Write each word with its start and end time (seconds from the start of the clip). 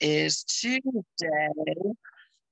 is 0.00 0.44
Tuesday. 0.44 1.48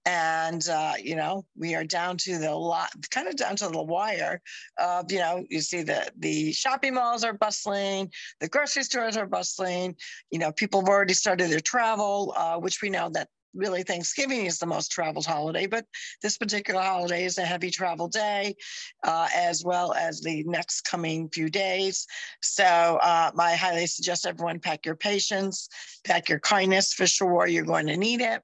And, 0.07 0.67
uh, 0.69 0.95
you 1.03 1.17
know, 1.17 1.45
we 1.55 1.75
are 1.75 1.85
down 1.85 2.17
to 2.19 2.39
the 2.39 2.55
lot, 2.55 2.91
kind 3.11 3.29
of 3.29 3.37
down 3.37 3.57
to 3.57 3.69
the 3.69 3.83
wire 3.83 4.41
of, 4.79 5.13
you 5.13 5.19
know, 5.19 5.45
you 5.51 5.61
see 5.61 5.83
the, 5.83 6.11
the 6.19 6.51
shopping 6.53 6.95
malls 6.95 7.25
are 7.25 7.35
bustling, 7.35 8.11
the 8.41 8.49
grocery 8.49 8.85
stores 8.85 9.19
are 9.19 9.27
bustling, 9.27 9.97
you 10.31 10.39
know, 10.39 10.51
people 10.51 10.81
have 10.81 10.89
already 10.89 11.13
started 11.13 11.51
their 11.51 11.61
travel, 11.61 12.33
uh, 12.39 12.57
which 12.57 12.81
we 12.81 12.89
know 12.89 13.11
that 13.11 13.29
really 13.55 13.83
Thanksgiving 13.83 14.47
is 14.47 14.59
the 14.59 14.67
most 14.67 14.91
traveled 14.91 15.27
holiday, 15.27 15.67
but 15.67 15.85
this 16.23 16.39
particular 16.39 16.81
holiday 16.81 17.25
is 17.25 17.39
a 17.39 17.43
heavy 17.43 17.71
travel 17.71 18.09
day, 18.09 18.55
uh, 19.05 19.29
as 19.35 19.65
well 19.65 19.95
as 19.95 20.21
the 20.21 20.45
next 20.45 20.83
coming 20.83 21.29
few 21.29 21.49
days. 21.49 22.07
So 22.43 22.65
uh, 22.65 23.31
I 23.39 23.57
highly 23.57 23.87
suggest 23.87 24.27
everyone 24.27 24.61
pack 24.61 24.87
your 24.87 24.97
patience, 24.97 25.69
pack 26.05 26.29
your 26.29 26.41
kindness 26.41 26.93
for 26.93 27.07
sure. 27.07 27.47
You're 27.47 27.65
going 27.65 27.87
to 27.87 27.97
need 27.97 28.21
it. 28.21 28.43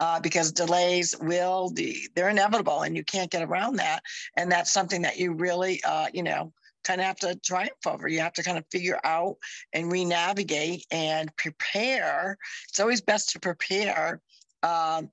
Uh, 0.00 0.18
because 0.18 0.50
delays 0.50 1.14
will 1.20 1.70
be 1.70 2.08
they're 2.16 2.28
inevitable 2.28 2.82
and 2.82 2.96
you 2.96 3.04
can't 3.04 3.30
get 3.30 3.44
around 3.44 3.76
that 3.76 4.02
and 4.36 4.50
that's 4.50 4.72
something 4.72 5.02
that 5.02 5.18
you 5.18 5.32
really 5.32 5.80
uh, 5.84 6.08
you 6.12 6.24
know 6.24 6.52
kind 6.84 7.00
of 7.00 7.06
have 7.06 7.18
to 7.18 7.34
triumph 7.36 7.72
over. 7.86 8.06
You 8.06 8.20
have 8.20 8.34
to 8.34 8.42
kind 8.42 8.58
of 8.58 8.64
figure 8.70 9.00
out 9.04 9.36
and 9.72 9.90
re-navigate 9.90 10.86
and 10.90 11.34
prepare. 11.36 12.38
It's 12.68 12.78
always 12.78 13.00
best 13.00 13.30
to 13.30 13.40
prepare 13.40 14.20
um, 14.64 15.10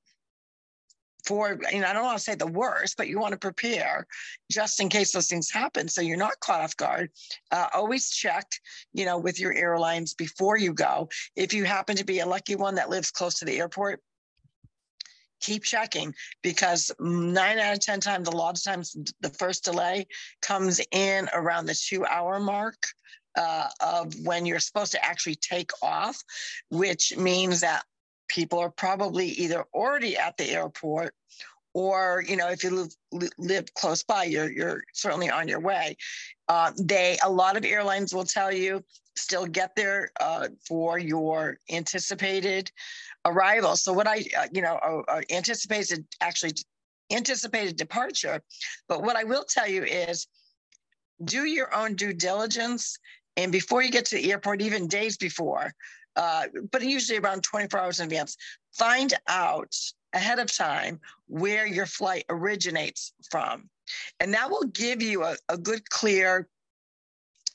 for, 1.25 1.59
you 1.71 1.81
know, 1.81 1.87
I 1.87 1.93
don't 1.93 2.03
want 2.03 2.17
to 2.17 2.23
say 2.23 2.35
the 2.35 2.47
worst, 2.47 2.97
but 2.97 3.07
you 3.07 3.19
want 3.19 3.33
to 3.33 3.37
prepare 3.37 4.07
just 4.49 4.79
in 4.79 4.89
case 4.89 5.11
those 5.11 5.27
things 5.27 5.51
happen. 5.51 5.87
So 5.87 6.01
you're 6.01 6.17
not 6.17 6.39
caught 6.39 6.61
off 6.61 6.75
guard. 6.77 7.11
Uh, 7.51 7.67
always 7.73 8.09
check, 8.09 8.47
you 8.93 9.05
know, 9.05 9.17
with 9.17 9.39
your 9.39 9.53
airlines 9.53 10.13
before 10.13 10.57
you 10.57 10.73
go. 10.73 11.09
If 11.35 11.53
you 11.53 11.65
happen 11.65 11.95
to 11.97 12.05
be 12.05 12.19
a 12.19 12.25
lucky 12.25 12.55
one 12.55 12.75
that 12.75 12.89
lives 12.89 13.11
close 13.11 13.35
to 13.35 13.45
the 13.45 13.59
airport, 13.59 14.01
keep 15.41 15.63
checking 15.63 16.13
because 16.43 16.91
nine 16.99 17.59
out 17.59 17.73
of 17.73 17.79
10 17.79 17.99
times, 17.99 18.27
a 18.27 18.31
lot 18.31 18.57
of 18.57 18.63
times, 18.63 18.95
the 19.21 19.29
first 19.29 19.63
delay 19.65 20.07
comes 20.41 20.81
in 20.91 21.29
around 21.33 21.65
the 21.65 21.75
two 21.75 22.05
hour 22.05 22.39
mark. 22.39 22.77
Uh, 23.37 23.69
of 23.79 24.13
when 24.25 24.45
you're 24.45 24.59
supposed 24.59 24.91
to 24.91 25.01
actually 25.05 25.35
take 25.35 25.71
off, 25.81 26.21
which 26.69 27.15
means 27.15 27.61
that 27.61 27.85
people 28.31 28.59
are 28.59 28.71
probably 28.71 29.27
either 29.27 29.65
already 29.73 30.17
at 30.17 30.37
the 30.37 30.49
airport 30.49 31.13
or 31.73 32.23
you 32.27 32.35
know 32.35 32.47
if 32.49 32.63
you 32.63 32.87
live, 33.11 33.29
live 33.37 33.73
close 33.75 34.03
by 34.03 34.23
you're 34.23 34.51
you're 34.51 34.81
certainly 34.93 35.29
on 35.29 35.47
your 35.47 35.59
way. 35.59 35.95
Uh, 36.47 36.71
they 36.79 37.17
a 37.23 37.29
lot 37.29 37.57
of 37.57 37.65
airlines 37.65 38.13
will 38.13 38.23
tell 38.23 38.51
you 38.51 38.83
still 39.15 39.45
get 39.45 39.75
there 39.75 40.11
uh, 40.21 40.47
for 40.65 40.97
your 40.97 41.57
anticipated 41.69 42.71
arrival. 43.25 43.75
So 43.75 43.93
what 43.93 44.07
i 44.07 44.23
uh, 44.37 44.47
you 44.51 44.61
know 44.61 44.75
uh, 44.75 45.11
uh, 45.11 45.21
anticipated 45.29 46.05
actually 46.21 46.53
anticipated 47.11 47.75
departure 47.75 48.41
but 48.87 49.03
what 49.03 49.17
i 49.17 49.25
will 49.25 49.43
tell 49.43 49.67
you 49.67 49.83
is 49.83 50.27
do 51.25 51.43
your 51.43 51.75
own 51.75 51.93
due 51.93 52.13
diligence 52.13 52.97
and 53.35 53.51
before 53.51 53.81
you 53.83 53.91
get 53.91 54.05
to 54.05 54.15
the 54.15 54.31
airport 54.31 54.61
even 54.61 54.87
days 54.87 55.17
before 55.17 55.73
uh, 56.15 56.43
but 56.71 56.81
usually 56.81 57.19
around 57.19 57.43
24 57.43 57.79
hours 57.79 57.99
in 57.99 58.05
advance, 58.05 58.37
find 58.73 59.13
out 59.27 59.75
ahead 60.13 60.39
of 60.39 60.53
time 60.53 60.99
where 61.27 61.65
your 61.65 61.85
flight 61.85 62.25
originates 62.29 63.13
from. 63.29 63.69
And 64.19 64.33
that 64.33 64.49
will 64.49 64.65
give 64.65 65.01
you 65.01 65.23
a, 65.23 65.35
a 65.49 65.57
good, 65.57 65.89
clear 65.89 66.47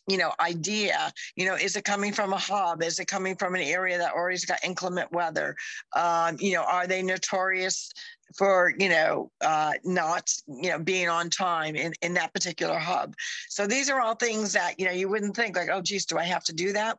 you 0.09 0.19
know 0.19 0.33
idea. 0.41 1.13
You 1.35 1.47
know 1.47 1.55
is 1.55 1.77
it 1.77 1.85
coming 1.85 2.13
from 2.13 2.33
a 2.33 2.39
hub? 2.39 2.83
Is 2.83 2.99
it 2.99 3.07
coming 3.07 3.37
from 3.37 3.55
an 3.55 3.61
area 3.61 3.99
that 3.99 4.13
already 4.13 4.35
has 4.35 4.45
got 4.45 4.65
inclement 4.65 5.11
weather? 5.13 5.57
Um, 5.95 6.37
you 6.39 6.53
know 6.53 6.63
are 6.63 6.87
they 6.87 7.03
notorious 7.03 7.91
for 8.35 8.73
you 8.79 8.89
know 8.89 9.31
uh, 9.41 9.73
not 9.85 10.33
you 10.47 10.71
know 10.71 10.79
being 10.79 11.09
on 11.09 11.31
time 11.31 11.77
in, 11.77 11.93
in 12.03 12.15
that 12.15 12.33
particular 12.33 12.79
hub. 12.79 13.15
So 13.49 13.67
these 13.67 13.89
are 13.91 14.01
all 14.01 14.15
things 14.15 14.53
that 14.53 14.79
you 14.79 14.87
know 14.87 14.93
you 14.93 15.09
wouldn't 15.09 15.37
think 15.37 15.57
like 15.57 15.69
oh 15.71 15.83
geez 15.83 16.07
do 16.07 16.19
i 16.19 16.25
have 16.25 16.45
to 16.45 16.53
do 16.53 16.73
that? 16.73 16.99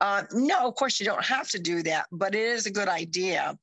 Uh, 0.00 0.24
no, 0.32 0.68
of 0.68 0.74
course, 0.74 1.00
you 1.00 1.06
don't 1.06 1.24
have 1.24 1.48
to 1.48 1.58
do 1.58 1.82
that, 1.82 2.06
but 2.12 2.34
it 2.34 2.42
is 2.42 2.66
a 2.66 2.70
good 2.70 2.88
idea 2.88 3.56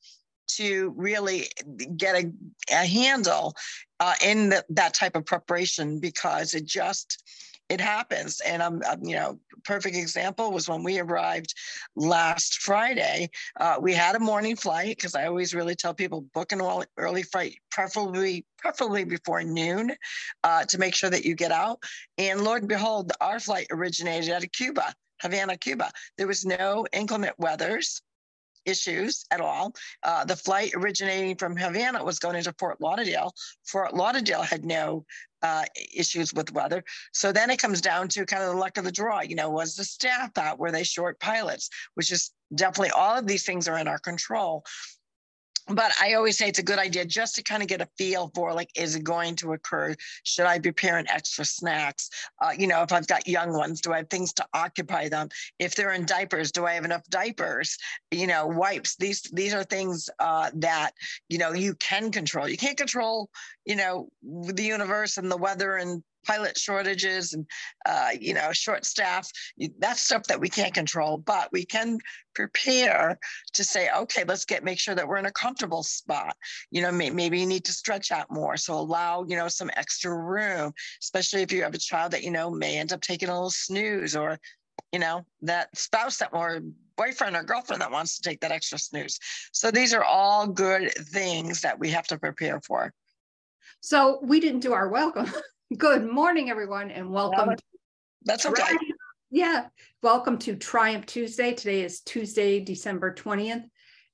to 0.48 0.94
really 0.98 1.48
get 1.96 2.16
a, 2.16 2.32
a 2.72 2.86
handle 2.86 3.56
uh, 4.00 4.14
in 4.26 4.50
the, 4.50 4.64
that 4.70 4.94
type 4.94 5.16
of 5.16 5.26
preparation 5.26 6.00
because 6.00 6.54
it 6.54 6.66
just 6.66 7.24
it 7.70 7.80
happens 7.80 8.42
and 8.42 8.62
i'm, 8.62 8.82
I'm 8.88 9.04
you 9.04 9.16
know 9.16 9.40
perfect 9.64 9.96
example 9.96 10.52
was 10.52 10.68
when 10.68 10.84
we 10.84 11.00
arrived 11.00 11.54
last 11.96 12.62
friday 12.62 13.30
uh, 13.60 13.78
we 13.82 13.94
had 13.94 14.16
a 14.16 14.20
morning 14.20 14.56
flight 14.56 14.98
because 14.98 15.16
i 15.16 15.26
always 15.26 15.54
really 15.54 15.76
tell 15.76 15.94
people 15.94 16.22
book 16.34 16.52
an 16.52 16.62
early 16.98 17.24
flight 17.24 17.58
preferably 17.72 18.46
preferably 18.58 19.04
before 19.04 19.44
noon 19.44 19.92
uh, 20.44 20.64
to 20.66 20.78
make 20.78 20.96
sure 20.96 21.10
that 21.10 21.26
you 21.26 21.36
get 21.36 21.52
out 21.52 21.80
and 22.18 22.44
lord 22.44 22.62
and 22.62 22.70
behold 22.70 23.12
our 23.22 23.40
flight 23.40 23.68
originated 23.72 24.30
out 24.32 24.44
of 24.44 24.52
cuba 24.52 24.94
Havana, 25.22 25.56
Cuba. 25.56 25.90
There 26.18 26.28
was 26.28 26.46
no 26.46 26.86
inclement 26.92 27.40
weathers 27.40 28.02
issues 28.66 29.26
at 29.32 29.42
all. 29.42 29.74
Uh, 30.04 30.26
the 30.26 30.36
flight 30.36 30.72
originating 30.76 31.36
from 31.36 31.56
Havana 31.56 32.04
was 32.04 32.20
going 32.20 32.36
into 32.36 32.54
Fort 32.58 32.80
Lauderdale. 32.80 33.34
Fort 33.66 33.94
Lauderdale 33.94 34.42
had 34.42 34.66
no 34.66 35.06
uh, 35.44 35.66
issues 35.94 36.34
with 36.34 36.54
weather. 36.54 36.84
So 37.12 37.32
then 37.32 37.50
it 37.50 37.60
comes 37.60 37.82
down 37.82 38.08
to 38.10 38.26
kind 38.26 38.44
of 38.44 38.54
the 38.54 38.58
luck 38.58 38.78
of 38.78 38.86
the 38.86 38.92
draw. 38.92 39.22
You 39.22 39.36
know, 39.36 39.50
was 39.50 39.76
the 39.76 39.84
staff 39.84 40.38
out? 40.38 40.58
Were 40.58 40.72
they 40.72 40.84
short 40.84 41.20
pilots? 41.20 41.70
Which 41.96 42.12
is 42.12 42.32
definitely 42.56 42.92
all 42.92 43.18
of 43.18 43.28
these 43.28 43.46
things 43.46 43.68
are 43.68 43.78
in 43.78 43.88
our 43.88 44.00
control 44.00 44.64
but 45.68 45.92
I 46.02 46.14
always 46.14 46.38
say 46.38 46.48
it's 46.48 46.60
a 46.60 46.64
good 46.64 46.80
idea 46.80 47.06
just 47.06 47.36
to 47.36 47.44
kind 47.44 47.62
of 47.62 47.70
get 47.70 47.82
a 47.82 47.88
feel 47.98 48.32
for 48.36 48.54
like, 48.54 48.70
is 48.76 48.96
it 48.96 49.04
going 49.04 49.36
to 49.38 49.54
occur? 49.54 49.96
Should 50.24 50.46
I 50.46 50.60
be 50.60 50.72
preparing 50.72 51.08
extra 51.08 51.46
snacks? 51.46 52.10
Uh, 52.42 52.52
you 52.58 52.68
know, 52.68 52.82
if 52.82 52.92
I've 52.92 53.08
got 53.08 53.28
young 53.28 53.54
ones, 53.54 53.82
do 53.82 53.94
I 53.94 53.98
have 53.98 54.10
things 54.10 54.34
to 54.34 54.46
occupy 54.54 55.10
them? 55.10 55.30
If 55.60 55.76
they're 55.76 55.94
in 55.94 56.06
diapers, 56.06 56.52
do 56.52 56.66
I 56.66 56.74
have 56.74 56.86
enough 56.86 57.04
diapers? 57.10 57.78
You 58.12 58.28
know, 58.28 58.48
wipes. 58.48 58.96
These 58.98 59.22
these 59.34 59.54
are 59.54 59.64
things 59.64 60.10
uh, 60.20 60.52
that 60.56 60.92
you 61.30 61.38
know 61.38 61.54
you 61.54 61.76
can 61.76 62.12
control. 62.12 62.48
You 62.48 62.58
can't 62.58 62.78
control, 62.78 63.30
you 63.66 63.76
know, 63.76 64.10
the 64.22 64.64
universe 64.64 65.18
and 65.18 65.32
the 65.32 65.38
weather 65.38 65.78
and 65.78 66.04
pilot 66.26 66.58
shortages 66.58 67.34
and 67.34 67.46
uh, 67.86 68.10
you 68.20 68.34
know 68.34 68.52
short 68.52 68.86
staff 68.86 69.30
that's 69.80 70.02
stuff 70.02 70.24
that 70.24 70.40
we 70.40 70.50
can't 70.50 70.74
control 70.74 71.18
but 71.18 71.50
we 71.52 71.66
can 71.66 71.98
prepare 72.36 73.18
to 73.54 73.64
say 73.64 73.90
okay 73.96 74.24
let's 74.26 74.46
get 74.46 74.64
make 74.64 74.80
sure 74.80 74.96
that 74.96 75.08
we're 75.08 75.18
in 75.18 75.26
a 75.26 75.32
comfortable 75.32 75.84
spot. 75.84 76.36
You 76.72 76.82
know 76.82 76.92
may, 76.92 77.10
maybe 77.10 77.40
you 77.40 77.46
need 77.46 77.66
to 77.66 77.74
stretch 77.74 78.12
out 78.12 78.32
more 78.32 78.58
so 78.58 78.74
allow 78.74 79.26
you 79.28 79.36
know 79.36 79.48
some 79.48 79.70
extra 79.76 80.16
room 80.16 80.74
especially 81.02 81.42
if 81.42 81.52
you 81.52 81.64
have 81.64 81.74
a 81.74 81.80
child 81.80 82.12
that 82.12 82.24
you 82.24 82.32
know 82.32 82.50
may 82.50 82.78
end 82.78 82.94
up 82.94 83.02
taking 83.02 83.30
a 83.30 83.34
little 83.34 83.50
snooze 83.50 84.16
or 84.16 84.40
you 84.92 85.00
know 85.00 85.26
that 85.42 85.76
spouse 85.78 86.18
that 86.18 86.30
or 86.34 86.62
boyfriend 86.96 87.36
or 87.36 87.44
girlfriend 87.44 87.82
that 87.82 87.92
wants 87.92 88.18
to 88.18 88.22
take 88.28 88.42
that 88.42 88.52
extra 88.52 88.78
snooze. 88.78 89.20
So 89.52 89.72
these 89.72 89.94
are 89.94 90.04
all 90.04 90.48
good 90.48 90.92
things 90.96 91.62
that 91.62 91.80
we 91.80 91.90
have 91.90 92.08
to 92.08 92.18
prepare 92.18 92.62
for. 92.62 92.94
So 93.82 94.20
we 94.22 94.40
didn't 94.40 94.62
do 94.62 94.74
our 94.74 94.88
welcome 94.88 95.32
Good 95.78 96.06
morning, 96.06 96.50
everyone, 96.50 96.92
and 96.92 97.10
welcome. 97.10 97.56
That's 98.24 98.46
okay. 98.46 98.62
Triumph. 98.62 98.82
Yeah, 99.32 99.68
welcome 100.04 100.38
to 100.40 100.56
Triumph 100.56 101.06
Tuesday. 101.06 101.54
Today 101.54 101.84
is 101.84 102.02
Tuesday, 102.02 102.60
December 102.60 103.14
20th. 103.14 103.64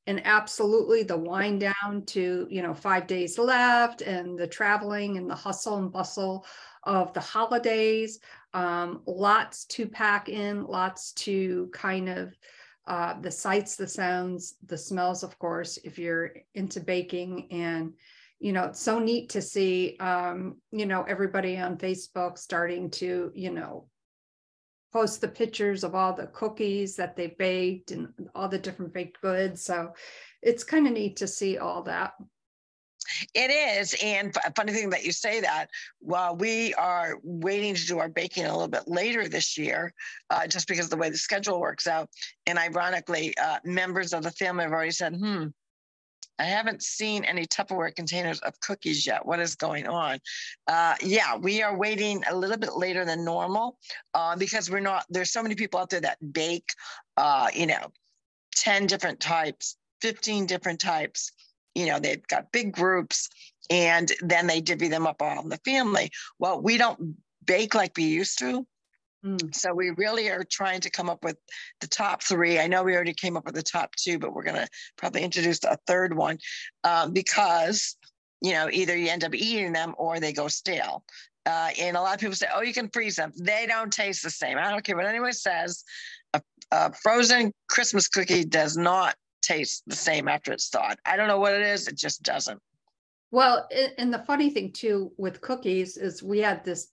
And 0.08 0.22
absolutely 0.26 1.04
the 1.04 1.18
wind 1.18 1.60
down 1.62 2.06
to, 2.08 2.48
you 2.50 2.62
know, 2.62 2.74
five 2.74 3.08
days 3.08 3.38
left 3.38 4.02
and 4.02 4.38
the 4.38 4.48
traveling 4.48 5.18
and 5.18 5.30
the 5.30 5.36
hustle 5.36 5.78
and 5.78 5.92
bustle 5.92 6.46
of 6.84 7.14
the 7.14 7.20
holidays. 7.20 8.20
Um, 8.54 9.02
lots 9.06 9.66
to 9.66 9.88
pack 9.88 10.30
in, 10.30 10.66
lots 10.66 11.12
to 11.14 11.70
kind 11.74 12.10
of 12.10 12.38
uh, 12.88 13.20
the 13.20 13.32
sights, 13.32 13.76
the 13.76 13.88
sounds, 13.88 14.56
the 14.66 14.78
smells, 14.78 15.24
of 15.24 15.38
course, 15.40 15.78
if 15.84 16.00
you're 16.00 16.32
into 16.54 16.80
baking 16.80 17.48
and 17.52 17.94
you 18.40 18.54
know 18.54 18.66
it's 18.66 18.80
so 18.80 19.00
neat 19.00 19.30
to 19.30 19.42
see 19.42 19.98
um, 20.00 20.58
you 20.72 20.86
know 20.86 21.04
everybody 21.04 21.58
on 21.58 21.78
facebook 21.78 22.38
starting 22.38 22.90
to 22.90 23.32
you 23.36 23.52
know 23.52 23.88
post 24.92 25.22
the 25.22 25.28
pictures 25.28 25.84
of 25.84 25.94
all 25.94 26.14
the 26.14 26.28
cookies 26.28 26.96
that 26.96 27.16
they 27.16 27.28
baked 27.28 27.92
and 27.92 28.08
all 28.34 28.50
the 28.50 28.58
different 28.58 28.94
baked 28.94 29.22
goods 29.22 29.64
so 29.64 29.94
it's 30.42 30.64
kind 30.64 30.88
of 30.88 30.94
neat 30.94 31.18
to 31.18 31.28
see 31.28 31.58
all 31.58 31.84
that 31.84 32.14
it 33.34 33.50
is. 33.52 33.96
And 34.04 34.36
funny 34.56 34.74
thing 34.74 34.90
that 34.92 35.04
you 35.04 35.12
say 35.12 35.42
that, 35.42 35.68
while 36.00 36.36
we 36.36 36.74
are 36.76 37.20
waiting 37.24 37.76
to 37.76 37.86
do 37.86 38.00
our 38.00 38.10
baking 38.10 38.46
a 38.46 38.52
little 38.52 38.68
bit 38.68 38.88
later 38.88 39.28
this 39.28 39.58
year, 39.58 39.94
uh, 40.30 40.48
just 40.48 40.68
because 40.68 40.86
of 40.86 40.92
the 40.92 40.98
way 40.98 41.10
the 41.10 41.18
schedule 41.18 41.60
works 41.60 41.88
out. 41.88 42.10
And 42.46 42.58
ironically, 42.58 43.34
uh, 43.38 43.60
members 43.64 44.14
of 44.14 44.24
the 44.24 44.32
family 44.32 44.64
have 44.64 44.74
already 44.74 44.92
said, 44.92 45.16
hmm, 45.16 45.48
I 46.40 46.46
haven't 46.46 46.82
seen 46.82 47.26
any 47.26 47.46
Tupperware 47.46 47.94
containers 47.94 48.40
of 48.40 48.60
cookies 48.62 49.06
yet. 49.06 49.26
What 49.26 49.40
is 49.40 49.56
going 49.56 49.88
on? 49.88 50.20
Uh, 50.68 50.96
yeah, 51.02 51.36
we 51.36 51.62
are 51.62 51.78
waiting 51.78 52.24
a 52.30 52.36
little 52.36 52.58
bit 52.58 52.76
later 52.76 53.06
than 53.06 53.26
normal 53.26 53.78
uh, 54.14 54.36
because 54.38 54.72
we're 54.72 54.80
not, 54.80 55.06
there's 55.10 55.32
so 55.32 55.44
many 55.44 55.56
people 55.56 55.80
out 55.80 55.90
there 55.90 56.02
that 56.02 56.18
bake, 56.34 56.70
uh, 57.18 57.50
you 57.54 57.68
know, 57.68 57.92
10 58.56 58.88
different 58.88 59.20
types 59.20 59.76
15 60.02 60.46
different 60.46 60.80
types. 60.80 61.32
You 61.76 61.86
know, 61.88 62.00
they've 62.00 62.26
got 62.28 62.52
big 62.52 62.72
groups 62.72 63.30
and 63.70 64.12
then 64.22 64.48
they 64.48 64.62
divvy 64.62 64.88
them 64.88 65.06
up 65.06 65.22
all 65.22 65.42
in 65.42 65.50
the 65.50 65.60
family. 65.66 66.12
Well, 66.40 66.62
we 66.62 66.78
don't 66.78 67.16
bake 67.46 67.76
like 67.76 67.94
we 67.98 68.06
used 68.06 68.40
to. 68.40 68.66
Mm. 69.26 69.54
So 69.54 69.74
we 69.74 69.90
really 69.92 70.30
are 70.30 70.44
trying 70.44 70.82
to 70.82 70.90
come 70.90 71.10
up 71.10 71.24
with 71.24 71.38
the 71.82 71.88
top 71.88 72.24
three. 72.24 72.60
I 72.60 72.68
know 72.68 72.84
we 72.84 72.96
already 72.96 73.14
came 73.14 73.36
up 73.36 73.46
with 73.46 73.56
the 73.56 73.64
top 73.64 73.96
two, 73.96 74.18
but 74.18 74.34
we're 74.34 74.44
going 74.44 74.56
to 74.56 74.68
probably 74.98 75.24
introduce 75.24 75.64
a 75.64 75.78
third 75.88 76.16
one 76.16 76.38
um, 76.84 77.12
because 77.12 77.98
you 78.42 78.54
know 78.54 78.70
either 78.72 78.96
you 78.96 79.10
end 79.10 79.24
up 79.24 79.36
eating 79.36 79.74
them 79.74 79.94
or 79.98 80.20
they 80.20 80.34
go 80.34 80.48
stale. 80.48 81.04
Uh, 81.46 81.70
and 81.80 81.98
a 81.98 82.02
lot 82.02 82.14
of 82.14 82.20
people 82.20 82.36
say, 82.36 82.48
"Oh, 82.54 82.62
you 82.62 82.74
can 82.74 82.90
freeze 82.90 83.16
them." 83.16 83.34
They 83.38 83.66
don't 83.66 83.92
taste 83.92 84.24
the 84.24 84.30
same. 84.30 84.58
I 84.58 84.70
don't 84.70 84.84
care 84.84 84.96
what 84.96 85.06
anyone 85.06 85.34
says. 85.34 85.84
A, 86.34 86.42
a 86.72 86.94
frozen 86.94 87.52
Christmas 87.68 88.08
cookie 88.08 88.46
does 88.46 88.78
not 88.78 89.16
taste 89.42 89.84
the 89.88 89.96
same 89.96 90.28
after 90.28 90.52
it's 90.52 90.70
thawed. 90.70 90.98
I 91.06 91.18
don't 91.18 91.28
know 91.28 91.40
what 91.40 91.54
it 91.54 91.62
is. 91.62 91.88
It 91.88 91.98
just 91.98 92.24
doesn't. 92.24 92.62
Well, 93.32 93.68
and 93.98 94.14
the 94.14 94.24
funny 94.26 94.50
thing 94.50 94.72
too 94.72 95.12
with 95.18 95.42
cookies 95.42 95.98
is 95.98 96.24
we 96.24 96.40
had 96.40 96.64
this 96.66 96.92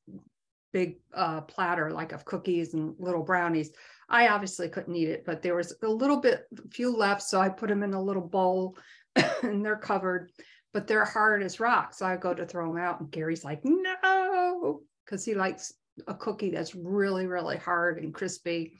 big 0.73 0.97
uh, 1.15 1.41
platter 1.43 1.91
like 1.91 2.13
of 2.13 2.25
cookies 2.25 2.75
and 2.75 2.95
little 2.99 3.23
brownies. 3.23 3.71
I 4.09 4.29
obviously 4.29 4.69
couldn't 4.69 4.95
eat 4.95 5.09
it, 5.09 5.25
but 5.25 5.43
there 5.43 5.55
was 5.55 5.75
a 5.83 5.89
little 5.89 6.21
bit, 6.21 6.47
a 6.65 6.69
few 6.69 6.97
left. 6.97 7.23
So 7.23 7.41
I 7.41 7.49
put 7.49 7.69
them 7.69 7.83
in 7.83 7.95
a 7.95 8.03
little 8.03 8.23
bowl 8.23 8.77
and 9.43 9.65
they're 9.65 9.77
covered, 9.77 10.31
but 10.73 10.87
they're 10.87 11.05
hard 11.05 11.43
as 11.43 11.61
rocks. 11.61 11.99
So 11.99 12.07
I 12.07 12.17
go 12.17 12.35
to 12.35 12.47
throw 12.47 12.69
them 12.73 12.81
out 12.81 13.01
and 13.01 13.11
Gary's 13.11 13.45
like, 13.45 13.61
no, 13.65 14.83
because 15.05 15.25
he 15.25 15.35
likes 15.35 15.73
a 16.07 16.15
cookie 16.15 16.51
that's 16.51 16.75
really, 16.75 17.27
really 17.27 17.57
hard 17.57 17.99
and 17.99 18.15
crispy. 18.15 18.79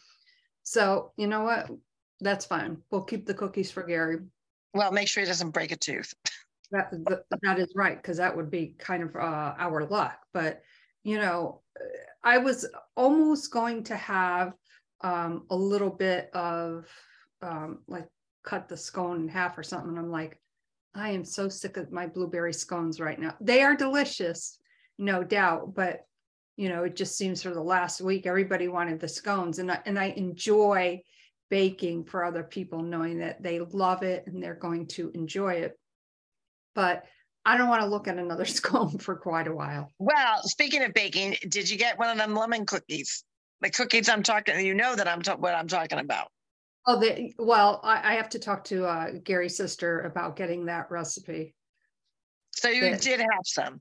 So 0.63 1.13
you 1.17 1.27
know 1.27 1.43
what? 1.43 1.71
That's 2.21 2.47
fine. 2.47 2.79
We'll 2.91 3.03
keep 3.03 3.27
the 3.27 3.35
cookies 3.35 3.71
for 3.71 3.83
Gary. 3.83 4.19
Well, 4.75 4.93
make 4.93 5.09
sure 5.09 5.23
he 5.23 5.27
doesn't 5.27 5.51
break 5.51 5.73
a 5.73 5.77
tooth. 5.77 6.15
that, 6.71 6.91
that, 6.91 7.23
that 7.43 7.59
is 7.59 7.73
right, 7.75 7.97
because 7.97 8.19
that 8.19 8.37
would 8.37 8.51
be 8.51 8.75
kind 8.79 9.03
of 9.03 9.17
uh, 9.17 9.55
our 9.59 9.85
luck. 9.87 10.19
But 10.33 10.63
you 11.07 11.19
know, 11.19 11.61
I 12.25 12.39
was 12.39 12.67
almost 12.97 13.53
going 13.53 13.85
to 13.85 13.95
have 13.95 14.55
um, 15.03 15.47
a 15.51 15.57
little 15.57 15.91
bit 15.91 16.31
of 16.35 16.89
um, 17.41 17.79
like 17.87 18.09
cut 18.45 18.69
the 18.69 18.77
scone 18.77 19.21
in 19.21 19.29
half 19.29 19.57
or 19.57 19.63
something. 19.63 19.91
And 19.91 20.01
I'm 20.01 20.11
like, 20.11 20.41
I 20.97 21.11
am 21.11 21.25
so 21.25 21.49
sick 21.49 21.77
of 21.77 21.93
my 21.93 22.09
blueberry 22.09 22.53
scones 22.53 22.99
right 22.99 23.21
now. 23.21 23.37
They 23.41 23.63
are 23.63 23.77
delicious, 23.77 24.59
no 24.99 25.23
doubt, 25.23 25.77
but 25.77 26.01
you 26.57 26.71
know, 26.71 26.83
it 26.83 26.97
just 26.97 27.17
seems 27.17 27.41
for 27.41 27.55
the 27.55 27.63
last 27.63 28.01
week 28.01 28.27
everybody 28.27 28.67
wanted 28.67 28.99
the 28.99 29.09
scones, 29.09 29.61
and 29.61 29.71
I, 29.71 29.79
and 29.87 29.99
I 29.99 30.07
enjoy 30.07 31.03
baking 31.51 32.07
for 32.07 32.25
other 32.25 32.43
people, 32.43 32.83
knowing 32.83 33.19
that 33.19 33.45
they 33.45 33.61
love 33.61 34.03
it 34.03 34.25
and 34.27 34.43
they're 34.43 34.55
going 34.55 34.89
to 34.89 35.13
enjoy 35.15 35.53
it. 35.53 35.79
But 36.75 37.05
I 37.47 37.57
don't 37.57 37.69
want 37.69 37.81
to 37.81 37.89
look 37.89 38.09
at 38.09 38.19
another 38.19 38.45
scone 38.45 38.99
for 38.99 39.15
quite 39.15 39.47
a 39.47 39.55
while. 39.55 39.93
Well, 39.99 40.43
speaking 40.43 40.83
of 40.83 40.93
baking, 40.93 41.37
did 41.49 41.71
you 41.71 41.79
get 41.79 41.99
one 41.99 42.11
of 42.11 42.19
them 42.19 42.35
lemon 42.35 42.67
cookies? 42.67 43.25
The 43.63 43.71
cookies 43.71 44.09
I'm 44.09 44.23
talking, 44.23 44.67
you 44.67 44.75
know 44.75 44.95
that 44.97 45.09
I'm 45.09 45.23
ta- 45.23 45.37
what 45.37 45.55
I'm 45.55 45.69
talking 45.69 45.99
about. 45.99 46.29
Oh, 46.87 47.01
the, 47.01 47.33
well, 47.39 47.81
I, 47.83 48.13
I 48.13 48.15
have 48.17 48.29
to 48.31 48.39
talk 48.39 48.65
to 48.65 48.85
uh, 48.85 49.13
Gary's 49.25 49.57
sister 49.57 50.03
about 50.03 50.37
getting 50.37 50.67
that 50.67 50.91
recipe. 50.91 51.55
So 52.51 52.69
you 52.69 52.83
that, 52.83 53.01
did 53.01 53.21
have 53.21 53.45
some. 53.45 53.81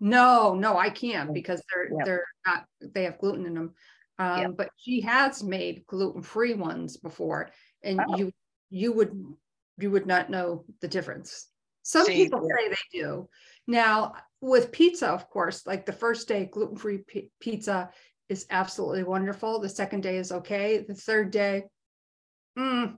No, 0.00 0.54
no, 0.54 0.76
I 0.76 0.90
can't 0.90 1.32
because 1.32 1.62
they're 1.72 1.88
they're 2.04 2.26
not 2.46 2.64
they 2.80 3.04
have 3.04 3.18
gluten 3.18 3.46
in 3.46 3.54
them. 3.54 3.74
Um. 4.18 4.54
But 4.56 4.70
she 4.76 5.00
has 5.02 5.42
made 5.42 5.86
gluten 5.86 6.22
free 6.22 6.54
ones 6.54 6.96
before, 6.96 7.50
and 7.82 8.00
oh. 8.00 8.16
you 8.16 8.32
you 8.70 8.92
would 8.92 9.24
you 9.78 9.90
would 9.90 10.06
not 10.06 10.30
know 10.30 10.64
the 10.80 10.88
difference. 10.88 11.48
Some 11.84 12.06
See, 12.06 12.14
people 12.14 12.48
yeah. 12.48 12.56
say 12.56 12.68
they 12.70 12.98
do. 12.98 13.28
Now, 13.66 14.14
with 14.40 14.72
pizza, 14.72 15.08
of 15.08 15.28
course, 15.28 15.66
like 15.66 15.86
the 15.86 15.92
first 15.92 16.26
day, 16.26 16.46
gluten 16.46 16.76
free 16.76 16.98
p- 16.98 17.30
pizza 17.40 17.90
is 18.28 18.46
absolutely 18.50 19.04
wonderful. 19.04 19.60
The 19.60 19.68
second 19.68 20.02
day 20.02 20.16
is 20.16 20.32
okay. 20.32 20.84
The 20.86 20.94
third 20.94 21.30
day, 21.30 21.64
mm, 22.58 22.96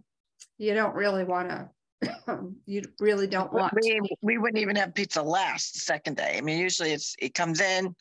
you 0.57 0.75
don't 0.75 0.95
really 0.95 1.25
want 1.25 1.51
to. 1.51 1.71
you 2.67 2.83
really 3.01 3.27
don't 3.27 3.53
want. 3.53 3.75
We, 3.75 4.01
we 4.23 4.39
wouldn't 4.39 4.63
even 4.63 4.77
have 4.77 4.95
pizza 4.95 5.23
last 5.23 5.75
the 5.75 5.81
second 5.81 6.17
day. 6.17 6.37
I 6.37 6.41
mean, 6.41 6.59
usually 6.59 6.93
it's 6.93 7.15
it 7.19 7.35
comes 7.35 7.61
in. 7.61 7.95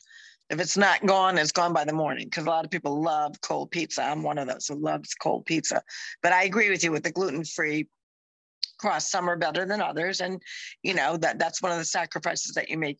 If 0.48 0.60
it's 0.60 0.76
not 0.76 1.04
gone, 1.04 1.38
it's 1.38 1.50
gone 1.50 1.72
by 1.72 1.84
the 1.84 1.92
morning 1.92 2.26
because 2.26 2.46
a 2.46 2.50
lot 2.50 2.64
of 2.64 2.70
people 2.70 3.02
love 3.02 3.40
cold 3.40 3.72
pizza. 3.72 4.04
I'm 4.04 4.22
one 4.22 4.38
of 4.38 4.46
those 4.46 4.68
who 4.68 4.76
loves 4.76 5.14
cold 5.14 5.44
pizza. 5.44 5.82
But 6.22 6.32
I 6.32 6.44
agree 6.44 6.70
with 6.70 6.84
you 6.84 6.92
with 6.92 7.02
the 7.02 7.10
gluten 7.10 7.42
free 7.42 7.88
cross 8.78 9.10
some 9.10 9.28
are 9.28 9.36
better 9.36 9.66
than 9.66 9.80
others. 9.80 10.20
And 10.20 10.42
you 10.82 10.94
know 10.94 11.16
that 11.18 11.38
that's 11.38 11.62
one 11.62 11.72
of 11.72 11.78
the 11.78 11.84
sacrifices 11.84 12.54
that 12.54 12.70
you 12.70 12.78
make 12.78 12.98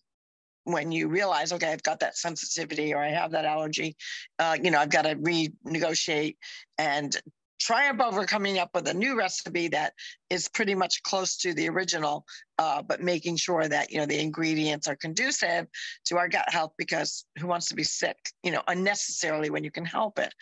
when 0.65 0.91
you 0.91 1.07
realize 1.07 1.53
okay 1.53 1.71
i've 1.71 1.83
got 1.85 2.01
that 2.01 2.17
sensitivity 2.17 2.93
or 2.93 2.99
i 2.99 3.09
have 3.09 3.31
that 3.31 3.45
allergy. 3.45 3.97
Uh, 4.39 4.57
you 4.61 4.73
know 4.73 4.81
i've 4.81 4.91
got 4.91 5.03
to 5.03 5.15
renegotiate 5.15 6.37
and 6.77 7.17
triumph 7.61 8.01
over 8.01 8.25
coming 8.25 8.59
up 8.59 8.71
with 8.75 8.89
a 8.89 8.95
new 8.95 9.17
recipe 9.17 9.69
that 9.69 9.93
is 10.31 10.49
pretty 10.49 10.75
much 10.75 11.03
close 11.03 11.37
to 11.39 11.55
the 11.55 11.69
original, 11.69 12.25
uh, 12.59 12.83
but 12.83 13.03
making 13.03 13.37
sure 13.37 13.67
that 13.67 13.91
you 13.91 13.99
know 13.99 14.07
the 14.07 14.21
ingredients 14.21 14.89
are 14.89 14.97
conducive 14.97 15.67
to 16.05 16.17
our 16.17 16.29
gut 16.29 16.49
health 16.49 16.73
because 16.79 17.25
who 17.39 17.47
wants 17.47 17.69
to 17.69 17.75
be 17.75 17.85
sick, 17.85 18.17
you 18.43 18.51
know, 18.51 18.63
unnecessarily 18.69 19.51
when 19.51 19.65
you 19.65 19.71
can 19.71 19.85
help 19.85 20.19
it, 20.19 20.33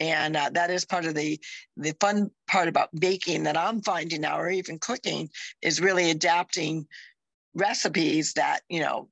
and 0.00 0.36
uh, 0.36 0.50
that 0.52 0.70
is 0.70 0.84
part 0.84 1.04
of 1.04 1.14
the 1.14 1.38
the 1.76 1.94
fun 2.00 2.30
part 2.48 2.68
about 2.68 2.88
baking 2.98 3.44
that 3.44 3.56
I'm 3.56 3.82
finding 3.82 4.20
now, 4.22 4.38
or 4.38 4.50
even 4.50 4.78
cooking, 4.78 5.28
is 5.62 5.80
really 5.80 6.10
adapting 6.10 6.86
recipes 7.54 8.34
that 8.34 8.60
you 8.68 8.80
know 8.80 9.08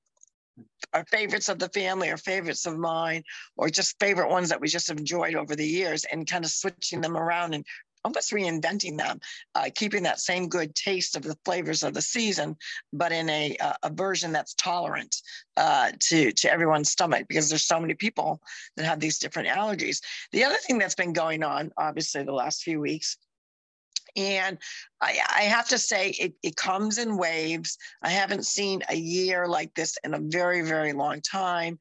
are 0.92 1.04
favorites 1.04 1.48
of 1.48 1.58
the 1.58 1.68
family 1.68 2.08
or 2.08 2.16
favorites 2.16 2.66
of 2.66 2.76
mine 2.76 3.22
or 3.56 3.68
just 3.68 3.98
favorite 4.00 4.30
ones 4.30 4.48
that 4.48 4.60
we 4.60 4.68
just 4.68 4.90
enjoyed 4.90 5.34
over 5.34 5.54
the 5.54 5.66
years 5.66 6.04
and 6.04 6.28
kind 6.28 6.44
of 6.44 6.50
switching 6.50 7.00
them 7.00 7.16
around 7.16 7.54
and 7.54 7.64
almost 8.08 8.32
reinventing 8.32 8.96
them, 8.96 9.20
uh, 9.54 9.68
keeping 9.74 10.02
that 10.02 10.18
same 10.18 10.48
good 10.48 10.74
taste 10.74 11.14
of 11.14 11.22
the 11.22 11.36
flavors 11.44 11.82
of 11.82 11.92
the 11.92 12.00
season, 12.00 12.56
but 12.92 13.12
in 13.12 13.28
a, 13.28 13.56
a 13.82 13.90
version 13.90 14.32
that's 14.32 14.54
tolerant 14.54 15.16
uh, 15.58 15.92
to, 16.00 16.32
to 16.32 16.50
everyone's 16.50 16.90
stomach 16.90 17.26
because 17.28 17.50
there's 17.50 17.66
so 17.66 17.78
many 17.78 17.94
people 17.94 18.40
that 18.76 18.86
have 18.86 18.98
these 18.98 19.18
different 19.18 19.48
allergies. 19.48 20.00
The 20.32 20.44
other 20.44 20.56
thing 20.56 20.78
that's 20.78 20.94
been 20.94 21.12
going 21.12 21.42
on, 21.42 21.70
obviously, 21.76 22.22
the 22.22 22.32
last 22.32 22.62
few 22.62 22.80
weeks 22.80 23.18
and 24.16 24.58
I, 25.02 25.18
I, 25.36 25.42
have 25.42 25.68
to 25.68 25.78
say, 25.78 26.10
it, 26.10 26.32
it 26.42 26.56
comes 26.56 26.98
in 26.98 27.18
waves. 27.18 27.76
I 28.02 28.08
haven't 28.08 28.46
seen 28.46 28.82
a 28.88 28.96
year 28.96 29.46
like 29.46 29.74
this 29.74 29.98
in 30.02 30.14
a 30.14 30.18
very, 30.18 30.62
very 30.62 30.92
long 30.92 31.20
time. 31.20 31.78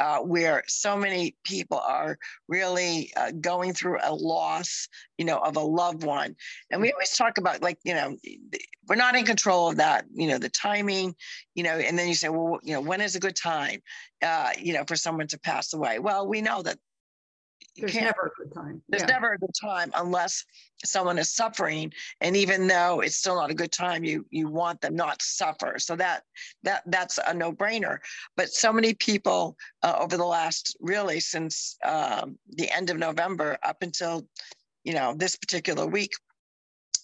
Uh, 0.00 0.20
where 0.20 0.62
so 0.66 0.96
many 0.96 1.36
people 1.44 1.78
are 1.78 2.16
really 2.48 3.12
uh, 3.18 3.30
going 3.32 3.74
through 3.74 3.98
a 4.02 4.14
loss, 4.14 4.88
you 5.18 5.26
know, 5.26 5.36
of 5.36 5.56
a 5.56 5.60
loved 5.60 6.04
one. 6.04 6.34
And 6.70 6.80
we 6.80 6.90
always 6.90 7.14
talk 7.14 7.36
about 7.36 7.60
like, 7.60 7.76
you 7.84 7.92
know, 7.92 8.16
we're 8.88 8.96
not 8.96 9.14
in 9.14 9.26
control 9.26 9.68
of 9.68 9.76
that, 9.76 10.06
you 10.10 10.26
know, 10.26 10.38
the 10.38 10.48
timing, 10.48 11.14
you 11.54 11.62
know, 11.64 11.76
and 11.76 11.98
then 11.98 12.08
you 12.08 12.14
say, 12.14 12.30
well, 12.30 12.58
you 12.62 12.72
know, 12.72 12.80
when 12.80 13.02
is 13.02 13.14
a 13.14 13.20
good 13.20 13.36
time, 13.36 13.80
uh, 14.22 14.52
you 14.58 14.72
know, 14.72 14.84
for 14.88 14.96
someone 14.96 15.26
to 15.26 15.38
pass 15.38 15.74
away? 15.74 15.98
Well, 15.98 16.26
we 16.26 16.40
know 16.40 16.62
that 16.62 16.78
there's 17.76 17.94
never 17.94 18.32
a 18.36 18.42
good 18.42 18.54
time. 18.54 18.82
There's 18.88 19.02
yeah. 19.02 19.06
never 19.06 19.32
a 19.32 19.38
good 19.38 19.54
time 19.60 19.90
unless 19.94 20.44
someone 20.84 21.18
is 21.18 21.32
suffering, 21.32 21.92
and 22.20 22.36
even 22.36 22.66
though 22.66 23.00
it's 23.00 23.16
still 23.16 23.36
not 23.36 23.50
a 23.50 23.54
good 23.54 23.72
time, 23.72 24.04
you 24.04 24.26
you 24.30 24.48
want 24.48 24.80
them 24.80 24.96
not 24.96 25.18
to 25.20 25.24
suffer. 25.24 25.78
So 25.78 25.96
that 25.96 26.24
that 26.62 26.82
that's 26.86 27.18
a 27.26 27.34
no 27.34 27.52
brainer. 27.52 27.98
But 28.36 28.50
so 28.50 28.72
many 28.72 28.94
people 28.94 29.56
uh, 29.82 29.96
over 29.98 30.16
the 30.16 30.24
last 30.24 30.76
really 30.80 31.20
since 31.20 31.76
um, 31.84 32.38
the 32.50 32.70
end 32.70 32.90
of 32.90 32.98
November 32.98 33.58
up 33.62 33.82
until 33.82 34.26
you 34.84 34.94
know 34.94 35.14
this 35.14 35.36
particular 35.36 35.86
week 35.86 36.12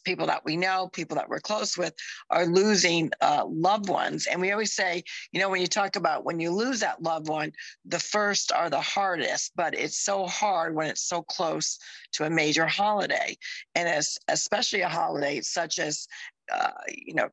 people 0.07 0.27
that 0.27 0.45
we 0.45 0.57
know, 0.57 0.89
people 0.93 1.17
that 1.17 1.29
we're 1.29 1.41
close 1.41 1.77
with, 1.77 1.93
are 2.31 2.47
losing 2.47 3.11
uh, 3.21 3.45
loved 3.47 3.89
ones. 3.91 4.27
And 4.27 4.41
we 4.41 4.53
always 4.53 4.73
say, 4.73 5.03
you 5.33 5.41
know, 5.41 5.51
when 5.51 5.61
you 5.61 5.67
talk 5.67 5.97
about 5.97 6.25
when 6.25 6.41
you 6.41 6.51
lose 6.53 6.81
that 6.81 7.03
loved 7.03 7.29
one, 7.29 7.53
the 7.85 7.99
first 7.99 8.53
are 8.53 8.71
the 8.71 8.81
hardest, 8.81 9.53
but 9.57 9.75
it's 9.75 10.01
so 10.01 10.27
hard 10.27 10.75
when 10.75 10.87
it's 10.87 11.03
so 11.03 11.23
close 11.23 11.79
to 12.13 12.25
a 12.25 12.31
major 12.31 12.67
holiday. 12.67 13.37
And 13.75 13.89
as 13.89 14.17
especially 14.29 14.83
a 14.83 14.89
holiday 14.89 15.41
such 15.41 15.79
as, 15.79 16.07
uh, 16.51 16.71
you 16.89 17.15
know, 17.15 17.29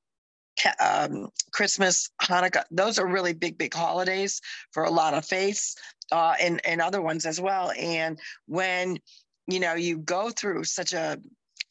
um, 0.80 1.30
Christmas, 1.51 2.10
Hanukkah, 2.22 2.63
those 2.72 3.00
are 3.00 3.08
really 3.08 3.34
big, 3.34 3.58
big 3.58 3.74
holidays 3.74 4.42
for 4.72 4.84
a 4.84 4.92
lot 4.92 5.13
of 5.13 5.25
faiths 5.25 5.75
uh, 6.12 6.34
and, 6.42 6.60
and 6.65 6.82
other 6.82 7.01
ones 7.01 7.25
as 7.25 7.39
well. 7.39 7.72
And 7.77 8.20
when, 8.48 9.00
you 9.48 9.60
know, 9.60 9.75
you 9.75 9.98
go 9.98 10.30
through 10.30 10.63
such 10.63 10.94
a 10.94 11.20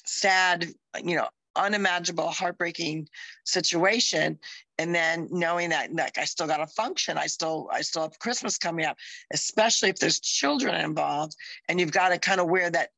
sad, 0.05 0.69
you 1.03 1.17
know, 1.17 1.29
unimaginable, 1.57 2.29
heartbreaking 2.29 3.09
situation. 3.45 4.39
And 4.79 4.95
then 4.95 5.29
knowing 5.31 5.71
that 5.71 5.93
like 5.95 6.19
I 6.19 6.25
still 6.25 6.47
got 6.47 6.59
to 6.59 6.67
function, 6.67 7.19
I 7.19 7.27
still 7.27 7.69
I 7.73 7.83
still 7.83 8.03
have 8.03 8.19
Christmas 8.19 8.59
coming 8.59 8.87
up, 8.87 8.97
especially 9.33 9.91
if 9.91 9.99
there's 9.99 10.21
children 10.21 10.75
involved, 10.75 11.37
and 11.69 11.79
you've 11.79 11.93
got 11.93 12.09
to 12.09 12.19
kind 12.19 12.41
of 12.41 12.49
wear 12.49 12.71
that 12.71 12.91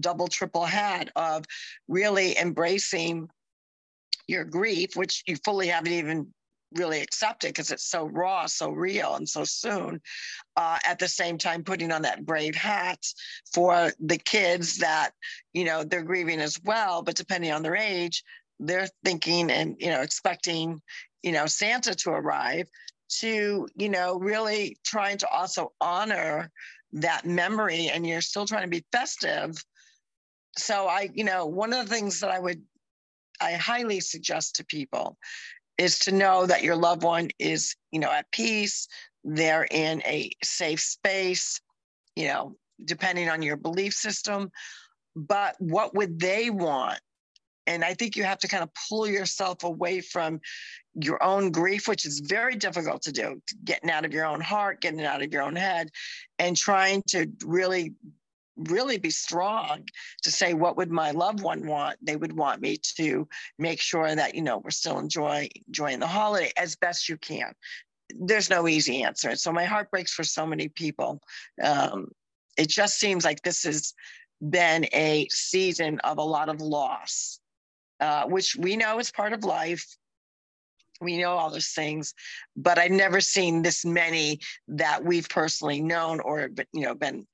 double 0.00 0.28
triple 0.28 0.64
hat 0.64 1.10
of 1.16 1.44
really 1.88 2.38
embracing 2.38 3.28
your 4.28 4.44
grief, 4.44 4.96
which 4.96 5.22
you 5.26 5.36
fully 5.44 5.68
haven't 5.68 5.92
even 5.92 6.32
really 6.76 7.00
accept 7.00 7.44
it 7.44 7.48
because 7.48 7.70
it's 7.70 7.88
so 7.88 8.04
raw, 8.04 8.46
so 8.46 8.70
real, 8.70 9.14
and 9.14 9.28
so 9.28 9.44
soon. 9.44 10.00
Uh, 10.56 10.78
at 10.84 10.98
the 10.98 11.08
same 11.08 11.38
time, 11.38 11.64
putting 11.64 11.92
on 11.92 12.02
that 12.02 12.24
brave 12.24 12.54
hat 12.54 13.04
for 13.52 13.92
the 14.00 14.18
kids 14.18 14.78
that, 14.78 15.10
you 15.52 15.64
know, 15.64 15.84
they're 15.84 16.02
grieving 16.02 16.40
as 16.40 16.58
well, 16.64 17.02
but 17.02 17.16
depending 17.16 17.52
on 17.52 17.62
their 17.62 17.76
age, 17.76 18.22
they're 18.58 18.88
thinking 19.04 19.50
and, 19.50 19.76
you 19.78 19.90
know, 19.90 20.00
expecting, 20.00 20.80
you 21.22 21.32
know, 21.32 21.46
Santa 21.46 21.94
to 21.94 22.10
arrive 22.10 22.68
to, 23.08 23.68
you 23.76 23.88
know, 23.88 24.18
really 24.18 24.78
trying 24.84 25.18
to 25.18 25.28
also 25.28 25.72
honor 25.80 26.50
that 26.92 27.26
memory 27.26 27.88
and 27.88 28.06
you're 28.06 28.20
still 28.20 28.46
trying 28.46 28.62
to 28.62 28.68
be 28.68 28.84
festive. 28.92 29.56
So 30.56 30.86
I, 30.86 31.10
you 31.12 31.24
know, 31.24 31.46
one 31.46 31.72
of 31.72 31.86
the 31.86 31.94
things 31.94 32.20
that 32.20 32.30
I 32.30 32.38
would 32.38 32.62
I 33.40 33.52
highly 33.52 34.00
suggest 34.00 34.56
to 34.56 34.64
people 34.64 35.18
is 35.78 35.98
to 36.00 36.12
know 36.12 36.46
that 36.46 36.62
your 36.62 36.76
loved 36.76 37.02
one 37.02 37.28
is, 37.38 37.74
you 37.92 38.00
know, 38.00 38.10
at 38.10 38.30
peace, 38.32 38.88
they're 39.24 39.66
in 39.70 40.02
a 40.06 40.30
safe 40.42 40.80
space, 40.80 41.60
you 42.14 42.28
know, 42.28 42.56
depending 42.84 43.28
on 43.28 43.42
your 43.42 43.56
belief 43.56 43.94
system. 43.94 44.50
But 45.14 45.56
what 45.58 45.94
would 45.94 46.20
they 46.20 46.50
want? 46.50 47.00
And 47.66 47.84
I 47.84 47.94
think 47.94 48.16
you 48.16 48.22
have 48.24 48.38
to 48.38 48.48
kind 48.48 48.62
of 48.62 48.70
pull 48.88 49.08
yourself 49.08 49.64
away 49.64 50.00
from 50.00 50.40
your 50.94 51.22
own 51.22 51.50
grief, 51.50 51.88
which 51.88 52.06
is 52.06 52.20
very 52.20 52.54
difficult 52.54 53.02
to 53.02 53.12
do, 53.12 53.42
getting 53.64 53.90
out 53.90 54.04
of 54.04 54.12
your 54.12 54.24
own 54.24 54.40
heart, 54.40 54.80
getting 54.80 55.04
out 55.04 55.22
of 55.22 55.32
your 55.32 55.42
own 55.42 55.56
head, 55.56 55.90
and 56.38 56.56
trying 56.56 57.02
to 57.08 57.26
really 57.44 57.92
really 58.56 58.98
be 58.98 59.10
strong 59.10 59.84
to 60.22 60.30
say 60.30 60.54
what 60.54 60.76
would 60.76 60.90
my 60.90 61.10
loved 61.10 61.42
one 61.42 61.66
want? 61.66 61.98
They 62.02 62.16
would 62.16 62.36
want 62.36 62.60
me 62.60 62.78
to 62.96 63.28
make 63.58 63.80
sure 63.80 64.14
that 64.14 64.34
you 64.34 64.42
know 64.42 64.58
we're 64.58 64.70
still 64.70 64.98
enjoy, 64.98 65.48
enjoying 65.66 66.00
the 66.00 66.06
holiday 66.06 66.52
as 66.56 66.76
best 66.76 67.08
you 67.08 67.16
can. 67.16 67.52
There's 68.18 68.50
no 68.50 68.68
easy 68.68 69.02
answer. 69.02 69.36
So 69.36 69.52
my 69.52 69.64
heart 69.64 69.90
breaks 69.90 70.12
for 70.12 70.24
so 70.24 70.46
many 70.46 70.68
people. 70.68 71.20
Um, 71.62 72.08
it 72.56 72.68
just 72.68 72.98
seems 72.98 73.24
like 73.24 73.42
this 73.42 73.64
has 73.64 73.94
been 74.48 74.86
a 74.92 75.26
season 75.30 75.98
of 76.00 76.18
a 76.18 76.22
lot 76.22 76.48
of 76.48 76.60
loss 76.60 77.40
uh, 78.00 78.24
which 78.26 78.56
we 78.56 78.76
know 78.76 78.98
is 78.98 79.10
part 79.10 79.32
of 79.32 79.44
life. 79.44 79.96
We 81.00 81.18
know 81.18 81.32
all 81.32 81.50
those 81.50 81.68
things 81.68 82.14
but 82.56 82.78
i've 82.78 82.90
never 82.90 83.20
seen 83.20 83.60
this 83.60 83.84
many 83.84 84.40
that 84.68 85.04
we've 85.04 85.28
personally 85.28 85.82
known 85.82 86.20
or 86.20 86.48
you 86.72 86.80
know 86.80 86.94
been 86.94 87.26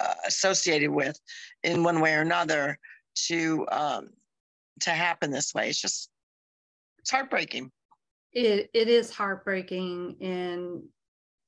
uh, 0.00 0.14
associated 0.26 0.90
with 0.90 1.18
in 1.62 1.84
one 1.84 2.00
way 2.00 2.14
or 2.14 2.20
another 2.20 2.78
to 3.14 3.66
um, 3.70 4.08
to 4.80 4.90
happen 4.90 5.30
this 5.30 5.54
way. 5.54 5.68
It's 5.68 5.80
just 5.80 6.10
it's 6.98 7.10
heartbreaking. 7.10 7.70
It 8.32 8.70
it 8.72 8.88
is 8.88 9.10
heartbreaking, 9.10 10.16
and 10.20 10.82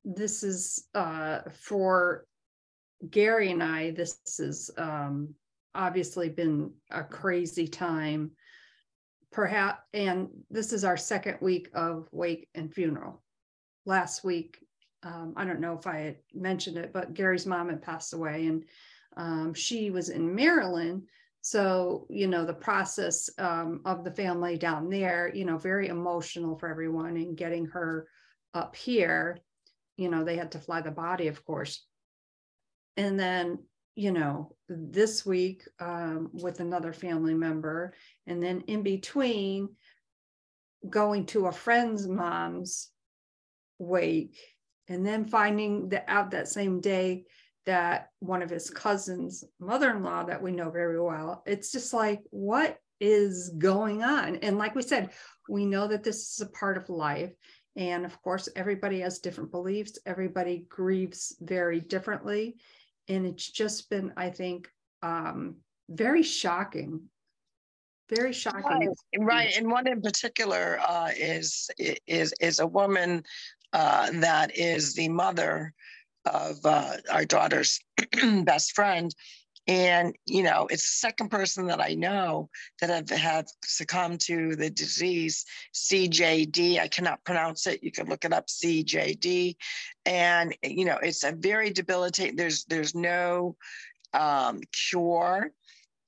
this 0.04 0.42
is 0.42 0.86
uh, 0.94 1.40
for 1.52 2.26
Gary 3.10 3.50
and 3.50 3.62
I. 3.62 3.92
This 3.92 4.18
is 4.38 4.70
um, 4.76 5.34
obviously 5.74 6.28
been 6.28 6.72
a 6.90 7.02
crazy 7.02 7.66
time. 7.66 8.32
Perhaps, 9.32 9.80
and 9.92 10.28
this 10.50 10.72
is 10.72 10.84
our 10.84 10.96
second 10.96 11.38
week 11.40 11.68
of 11.74 12.08
wake 12.12 12.48
and 12.54 12.72
funeral. 12.72 13.22
Last 13.84 14.22
week 14.22 14.63
um, 15.04 15.34
I 15.36 15.44
don't 15.44 15.60
know 15.60 15.74
if 15.74 15.86
I 15.86 15.98
had 15.98 16.16
mentioned 16.32 16.78
it, 16.78 16.92
but 16.92 17.14
Gary's 17.14 17.46
mom 17.46 17.68
had 17.68 17.82
passed 17.82 18.14
away 18.14 18.46
and 18.46 18.64
um, 19.16 19.54
she 19.54 19.90
was 19.90 20.08
in 20.08 20.34
Maryland. 20.34 21.02
So, 21.42 22.06
you 22.08 22.26
know, 22.26 22.46
the 22.46 22.54
process 22.54 23.28
um, 23.38 23.82
of 23.84 24.02
the 24.02 24.10
family 24.10 24.56
down 24.56 24.88
there, 24.88 25.30
you 25.34 25.44
know, 25.44 25.58
very 25.58 25.88
emotional 25.88 26.58
for 26.58 26.70
everyone 26.70 27.16
and 27.16 27.36
getting 27.36 27.66
her 27.66 28.08
up 28.54 28.74
here, 28.74 29.38
you 29.96 30.08
know, 30.08 30.24
they 30.24 30.36
had 30.36 30.52
to 30.52 30.58
fly 30.58 30.80
the 30.80 30.90
body, 30.90 31.28
of 31.28 31.44
course. 31.44 31.84
And 32.96 33.20
then, 33.20 33.58
you 33.94 34.10
know, 34.10 34.56
this 34.68 35.26
week 35.26 35.68
um, 35.80 36.30
with 36.32 36.60
another 36.60 36.92
family 36.92 37.34
member, 37.34 37.92
and 38.26 38.42
then 38.42 38.62
in 38.62 38.82
between 38.82 39.68
going 40.88 41.26
to 41.26 41.46
a 41.46 41.52
friend's 41.52 42.08
mom's 42.08 42.90
wake 43.78 44.38
and 44.88 45.04
then 45.04 45.24
finding 45.24 45.88
the, 45.88 46.08
out 46.10 46.30
that 46.30 46.48
same 46.48 46.80
day 46.80 47.24
that 47.66 48.10
one 48.20 48.42
of 48.42 48.50
his 48.50 48.68
cousins 48.68 49.44
mother-in-law 49.58 50.24
that 50.24 50.42
we 50.42 50.52
know 50.52 50.70
very 50.70 51.00
well 51.00 51.42
it's 51.46 51.72
just 51.72 51.94
like 51.94 52.20
what 52.30 52.78
is 53.00 53.50
going 53.58 54.02
on? 54.02 54.36
And 54.36 54.58
like 54.58 54.74
we 54.74 54.82
said 54.82 55.10
we 55.48 55.66
know 55.66 55.86
that 55.88 56.02
this 56.02 56.32
is 56.32 56.40
a 56.40 56.50
part 56.50 56.76
of 56.76 56.88
life. 56.88 57.32
And 57.76 58.04
of 58.04 58.20
course 58.22 58.48
everybody 58.56 59.00
has 59.00 59.18
different 59.18 59.50
beliefs. 59.50 59.98
Everybody 60.06 60.66
grieves 60.68 61.36
very 61.40 61.80
differently. 61.80 62.56
And 63.08 63.26
it's 63.26 63.50
just 63.50 63.90
been 63.90 64.12
i 64.16 64.30
think 64.30 64.68
um, 65.02 65.56
very 65.90 66.22
shocking. 66.22 67.02
Very 68.14 68.32
shocking. 68.32 68.94
Right, 69.18 69.26
right. 69.26 69.56
and 69.56 69.70
one 69.70 69.86
in 69.86 70.00
particular 70.00 70.78
uh, 70.86 71.10
is 71.16 71.70
is 72.06 72.34
is 72.40 72.58
a 72.58 72.66
woman 72.66 73.22
uh, 73.74 74.08
that 74.12 74.56
is 74.56 74.94
the 74.94 75.08
mother 75.08 75.74
of 76.24 76.64
uh, 76.64 76.96
our 77.12 77.24
daughter's 77.24 77.80
best 78.44 78.72
friend. 78.72 79.14
And, 79.66 80.14
you 80.26 80.42
know, 80.42 80.68
it's 80.70 80.82
the 80.82 81.08
second 81.08 81.30
person 81.30 81.66
that 81.66 81.80
I 81.80 81.94
know 81.94 82.50
that 82.80 82.90
have, 82.90 83.18
have 83.18 83.46
succumbed 83.64 84.20
to 84.22 84.54
the 84.54 84.70
disease, 84.70 85.44
CJD. 85.74 86.78
I 86.78 86.86
cannot 86.86 87.24
pronounce 87.24 87.66
it. 87.66 87.82
You 87.82 87.90
can 87.90 88.08
look 88.08 88.24
it 88.24 88.32
up, 88.32 88.46
CJD. 88.46 89.56
And, 90.06 90.54
you 90.62 90.84
know, 90.84 90.98
it's 90.98 91.24
a 91.24 91.32
very 91.32 91.70
debilitating, 91.70 92.36
there's, 92.36 92.64
there's 92.66 92.94
no 92.94 93.56
um, 94.12 94.60
cure 94.70 95.50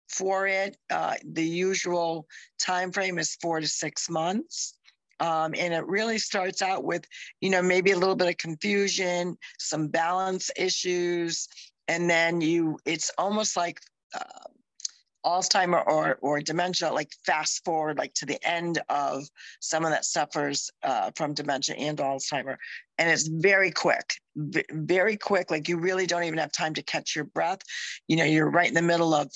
for 0.09 0.47
it. 0.47 0.77
Uh, 0.89 1.15
the 1.25 1.45
usual 1.45 2.29
time 2.61 2.93
frame 2.93 3.19
is 3.19 3.37
four 3.41 3.61
to 3.61 3.67
six 3.67 4.09
months. 4.09 4.77
Um, 5.21 5.55
and 5.57 5.73
it 5.73 5.87
really 5.87 6.19
starts 6.19 6.63
out 6.63 6.85
with, 6.85 7.07
you 7.41 7.51
know, 7.51 7.63
maybe 7.63 7.93
a 7.93 7.99
little 7.99 8.17
bit 8.17 8.29
of 8.29 8.37
confusion, 8.37 9.37
some 9.59 9.89
balance 9.89 10.51
issues, 10.57 11.49
and 11.89 12.11
then 12.11 12.41
you, 12.41 12.79
it's 12.85 13.11
almost 13.17 13.57
like 13.57 13.81
uh, 14.15 14.51
Alzheimer 15.27 15.85
or 15.87 16.19
or 16.23 16.41
dementia, 16.41 16.93
like 16.93 17.11
fast 17.25 17.65
forward, 17.65 17.99
like 17.99 18.15
to 18.15 18.27
the 18.27 18.39
end 18.49 18.81
of 18.89 19.25
someone 19.61 19.91
that 19.91 20.05
suffers 20.05 20.71
uh, 20.85 21.11
from 21.17 21.35
dementia 21.35 21.75
and 21.75 21.99
Alzheimer, 21.99 22.57
and 22.97 23.11
it's 23.11 23.27
very 23.27 23.73
quick, 23.73 24.15
very 24.37 25.17
quick. 25.17 25.51
Like 25.51 25.69
you 25.69 25.79
really 25.79 26.07
don't 26.07 26.23
even 26.23 26.39
have 26.39 26.53
time 26.53 26.75
to 26.75 26.83
catch 26.83 27.17
your 27.17 27.25
breath. 27.25 27.59
You 28.07 28.17
know, 28.17 28.25
you're 28.25 28.51
right 28.51 28.69
in 28.69 28.75
the 28.75 28.83
middle 28.83 29.15
of 29.15 29.33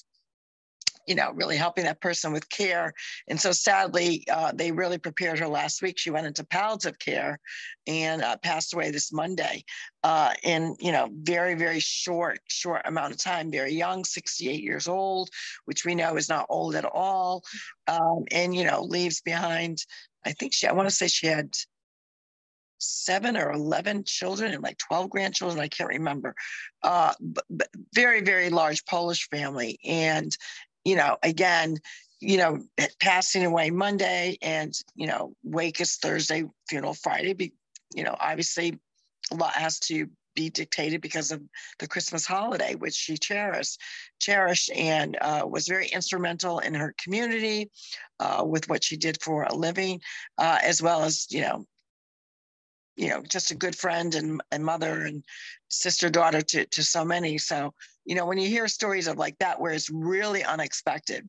you 1.10 1.16
know, 1.16 1.32
really 1.32 1.56
helping 1.56 1.82
that 1.82 2.00
person 2.00 2.32
with 2.32 2.48
care. 2.48 2.94
And 3.26 3.40
so 3.40 3.50
sadly, 3.50 4.24
uh, 4.30 4.52
they 4.54 4.70
really 4.70 4.96
prepared 4.96 5.40
her 5.40 5.48
last 5.48 5.82
week. 5.82 5.98
She 5.98 6.12
went 6.12 6.28
into 6.28 6.44
palliative 6.44 7.00
care 7.00 7.40
and 7.88 8.22
uh, 8.22 8.36
passed 8.36 8.72
away 8.74 8.92
this 8.92 9.12
Monday 9.12 9.64
uh, 10.04 10.34
in, 10.44 10.76
you 10.78 10.92
know, 10.92 11.08
very, 11.12 11.54
very 11.54 11.80
short, 11.80 12.38
short 12.46 12.82
amount 12.84 13.12
of 13.12 13.18
time, 13.18 13.50
very 13.50 13.74
young, 13.74 14.04
68 14.04 14.62
years 14.62 14.86
old, 14.86 15.30
which 15.64 15.84
we 15.84 15.96
know 15.96 16.16
is 16.16 16.28
not 16.28 16.46
old 16.48 16.76
at 16.76 16.84
all. 16.84 17.42
Um, 17.88 18.26
and, 18.30 18.54
you 18.54 18.62
know, 18.62 18.84
leaves 18.84 19.20
behind, 19.20 19.78
I 20.24 20.30
think 20.30 20.54
she, 20.54 20.68
I 20.68 20.72
want 20.72 20.88
to 20.88 20.94
say 20.94 21.08
she 21.08 21.26
had 21.26 21.50
seven 22.78 23.36
or 23.36 23.50
11 23.50 24.04
children 24.04 24.52
and 24.52 24.62
like 24.62 24.78
12 24.78 25.10
grandchildren. 25.10 25.60
I 25.60 25.68
can't 25.68 25.90
remember. 25.90 26.36
Uh, 26.84 27.14
but, 27.20 27.44
but 27.50 27.68
very, 27.94 28.20
very 28.20 28.48
large 28.48 28.84
Polish 28.86 29.28
family. 29.28 29.78
And 29.84 30.36
you 30.84 30.96
know, 30.96 31.16
again, 31.22 31.78
you 32.20 32.36
know, 32.36 32.62
passing 33.00 33.44
away 33.44 33.70
Monday 33.70 34.36
and, 34.42 34.74
you 34.94 35.06
know, 35.06 35.34
wake 35.42 35.80
is 35.80 35.96
Thursday, 35.96 36.44
funeral 36.68 36.94
Friday. 36.94 37.32
Be, 37.32 37.52
you 37.94 38.04
know, 38.04 38.14
obviously 38.18 38.78
a 39.32 39.34
lot 39.36 39.52
has 39.52 39.78
to 39.80 40.08
be 40.34 40.50
dictated 40.50 41.00
because 41.00 41.32
of 41.32 41.42
the 41.78 41.88
Christmas 41.88 42.26
holiday, 42.26 42.74
which 42.74 42.94
she 42.94 43.16
cherished, 43.16 43.80
cherished 44.20 44.70
and 44.72 45.16
uh, 45.20 45.42
was 45.44 45.66
very 45.66 45.88
instrumental 45.88 46.58
in 46.60 46.74
her 46.74 46.94
community 47.02 47.70
uh, 48.20 48.44
with 48.46 48.68
what 48.68 48.84
she 48.84 48.96
did 48.96 49.20
for 49.22 49.44
a 49.44 49.54
living, 49.54 50.00
uh, 50.38 50.58
as 50.62 50.82
well 50.82 51.02
as, 51.02 51.26
you 51.30 51.40
know, 51.40 51.64
you 52.96 53.08
know, 53.08 53.22
just 53.22 53.50
a 53.50 53.56
good 53.56 53.74
friend 53.74 54.14
and, 54.14 54.42
and 54.50 54.64
mother 54.64 55.02
and 55.02 55.24
sister, 55.68 56.10
daughter 56.10 56.42
to, 56.42 56.66
to 56.66 56.82
so 56.82 57.04
many. 57.04 57.38
So, 57.38 57.72
you 58.10 58.16
know, 58.16 58.26
when 58.26 58.38
you 58.38 58.48
hear 58.48 58.66
stories 58.66 59.06
of 59.06 59.18
like 59.18 59.38
that, 59.38 59.60
where 59.60 59.70
it's 59.70 59.88
really 59.88 60.42
unexpected, 60.42 61.28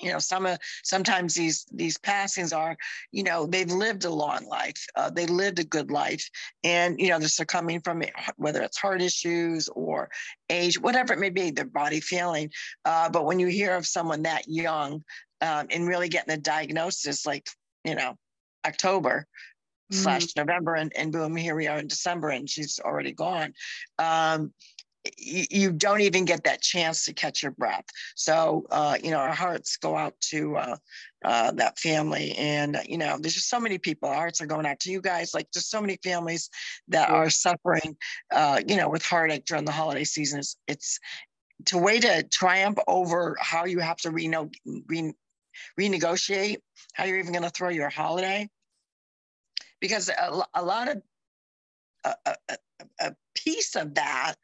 you 0.00 0.10
know 0.10 0.18
some 0.18 0.46
uh, 0.46 0.56
sometimes 0.82 1.34
these 1.34 1.64
these 1.70 1.96
passings 1.96 2.52
are 2.52 2.76
you 3.12 3.22
know 3.22 3.46
they've 3.46 3.70
lived 3.70 4.04
a 4.04 4.10
long 4.10 4.44
life 4.48 4.84
uh, 4.96 5.10
they 5.10 5.26
lived 5.26 5.60
a 5.60 5.64
good 5.64 5.92
life 5.92 6.28
and 6.64 6.98
you 6.98 7.08
know 7.08 7.20
they're 7.20 7.28
succumbing 7.28 7.80
from 7.82 8.02
it, 8.02 8.12
whether 8.34 8.62
it's 8.62 8.78
heart 8.78 9.00
issues 9.00 9.68
or 9.68 10.10
age 10.50 10.80
whatever 10.80 11.12
it 11.12 11.20
may 11.20 11.30
be 11.30 11.52
their 11.52 11.66
body 11.66 12.00
failing 12.00 12.50
uh, 12.84 13.08
but 13.08 13.26
when 13.26 13.38
you 13.38 13.46
hear 13.46 13.76
of 13.76 13.86
someone 13.86 14.22
that 14.22 14.48
young 14.48 15.04
um, 15.40 15.68
and 15.70 15.86
really 15.86 16.08
getting 16.08 16.34
a 16.34 16.38
diagnosis 16.38 17.24
like 17.24 17.46
you 17.84 17.94
know 17.94 18.16
october 18.66 19.26
mm-hmm. 19.92 20.02
slash 20.02 20.34
november 20.36 20.74
and, 20.74 20.92
and 20.96 21.12
boom 21.12 21.36
here 21.36 21.54
we 21.54 21.68
are 21.68 21.78
in 21.78 21.86
december 21.86 22.30
and 22.30 22.50
she's 22.50 22.80
already 22.80 23.12
gone 23.12 23.52
um, 24.00 24.52
you, 25.18 25.44
you 25.50 25.72
don't 25.72 26.00
even 26.00 26.24
get 26.24 26.44
that 26.44 26.62
chance 26.62 27.04
to 27.04 27.12
catch 27.12 27.42
your 27.42 27.52
breath. 27.52 27.84
So, 28.14 28.66
uh, 28.70 28.98
you 29.02 29.10
know, 29.10 29.18
our 29.18 29.34
hearts 29.34 29.76
go 29.76 29.96
out 29.96 30.14
to 30.30 30.56
uh, 30.56 30.76
uh, 31.24 31.52
that 31.52 31.78
family. 31.78 32.32
And, 32.32 32.78
you 32.86 32.98
know, 32.98 33.18
there's 33.18 33.34
just 33.34 33.48
so 33.48 33.60
many 33.60 33.78
people. 33.78 34.08
Our 34.08 34.14
hearts 34.14 34.40
are 34.40 34.46
going 34.46 34.66
out 34.66 34.80
to 34.80 34.90
you 34.90 35.00
guys, 35.00 35.34
like 35.34 35.48
just 35.52 35.70
so 35.70 35.80
many 35.80 35.98
families 36.02 36.50
that 36.88 37.10
are 37.10 37.30
suffering, 37.30 37.96
uh, 38.32 38.60
you 38.66 38.76
know, 38.76 38.88
with 38.88 39.04
heartache 39.04 39.44
during 39.44 39.64
the 39.64 39.72
holiday 39.72 40.04
season. 40.04 40.40
It's, 40.40 40.56
it's 40.68 41.00
to 41.66 41.78
way 41.78 42.00
to 42.00 42.22
triumph 42.24 42.78
over 42.86 43.36
how 43.40 43.64
you 43.64 43.78
have 43.80 43.96
to 43.98 44.10
reno- 44.10 44.50
re- 44.86 45.14
renegotiate 45.78 46.58
how 46.94 47.04
you're 47.04 47.18
even 47.18 47.32
going 47.32 47.44
to 47.44 47.50
throw 47.50 47.68
your 47.68 47.88
holiday. 47.88 48.48
Because 49.80 50.08
a, 50.08 50.42
a 50.54 50.62
lot 50.62 50.88
of 50.88 51.02
a, 52.04 52.36
a, 53.00 53.14
piece 53.34 53.74
of 53.76 53.94
that 53.94 54.34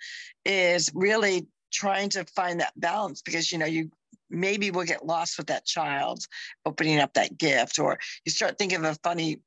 is 0.44 0.90
really 0.94 1.46
trying 1.72 2.08
to 2.08 2.24
find 2.24 2.60
that 2.60 2.72
balance 2.80 3.22
because 3.22 3.52
you 3.52 3.58
know 3.58 3.66
you 3.66 3.90
maybe 4.30 4.70
will 4.70 4.84
get 4.84 5.06
lost 5.06 5.38
with 5.38 5.46
that 5.46 5.64
child 5.64 6.24
opening 6.66 6.98
up 6.98 7.14
that 7.14 7.38
gift 7.38 7.78
or 7.78 7.98
you 8.24 8.32
start 8.32 8.58
thinking 8.58 8.78
of 8.78 8.84
a 8.84 8.94
funny 9.02 9.38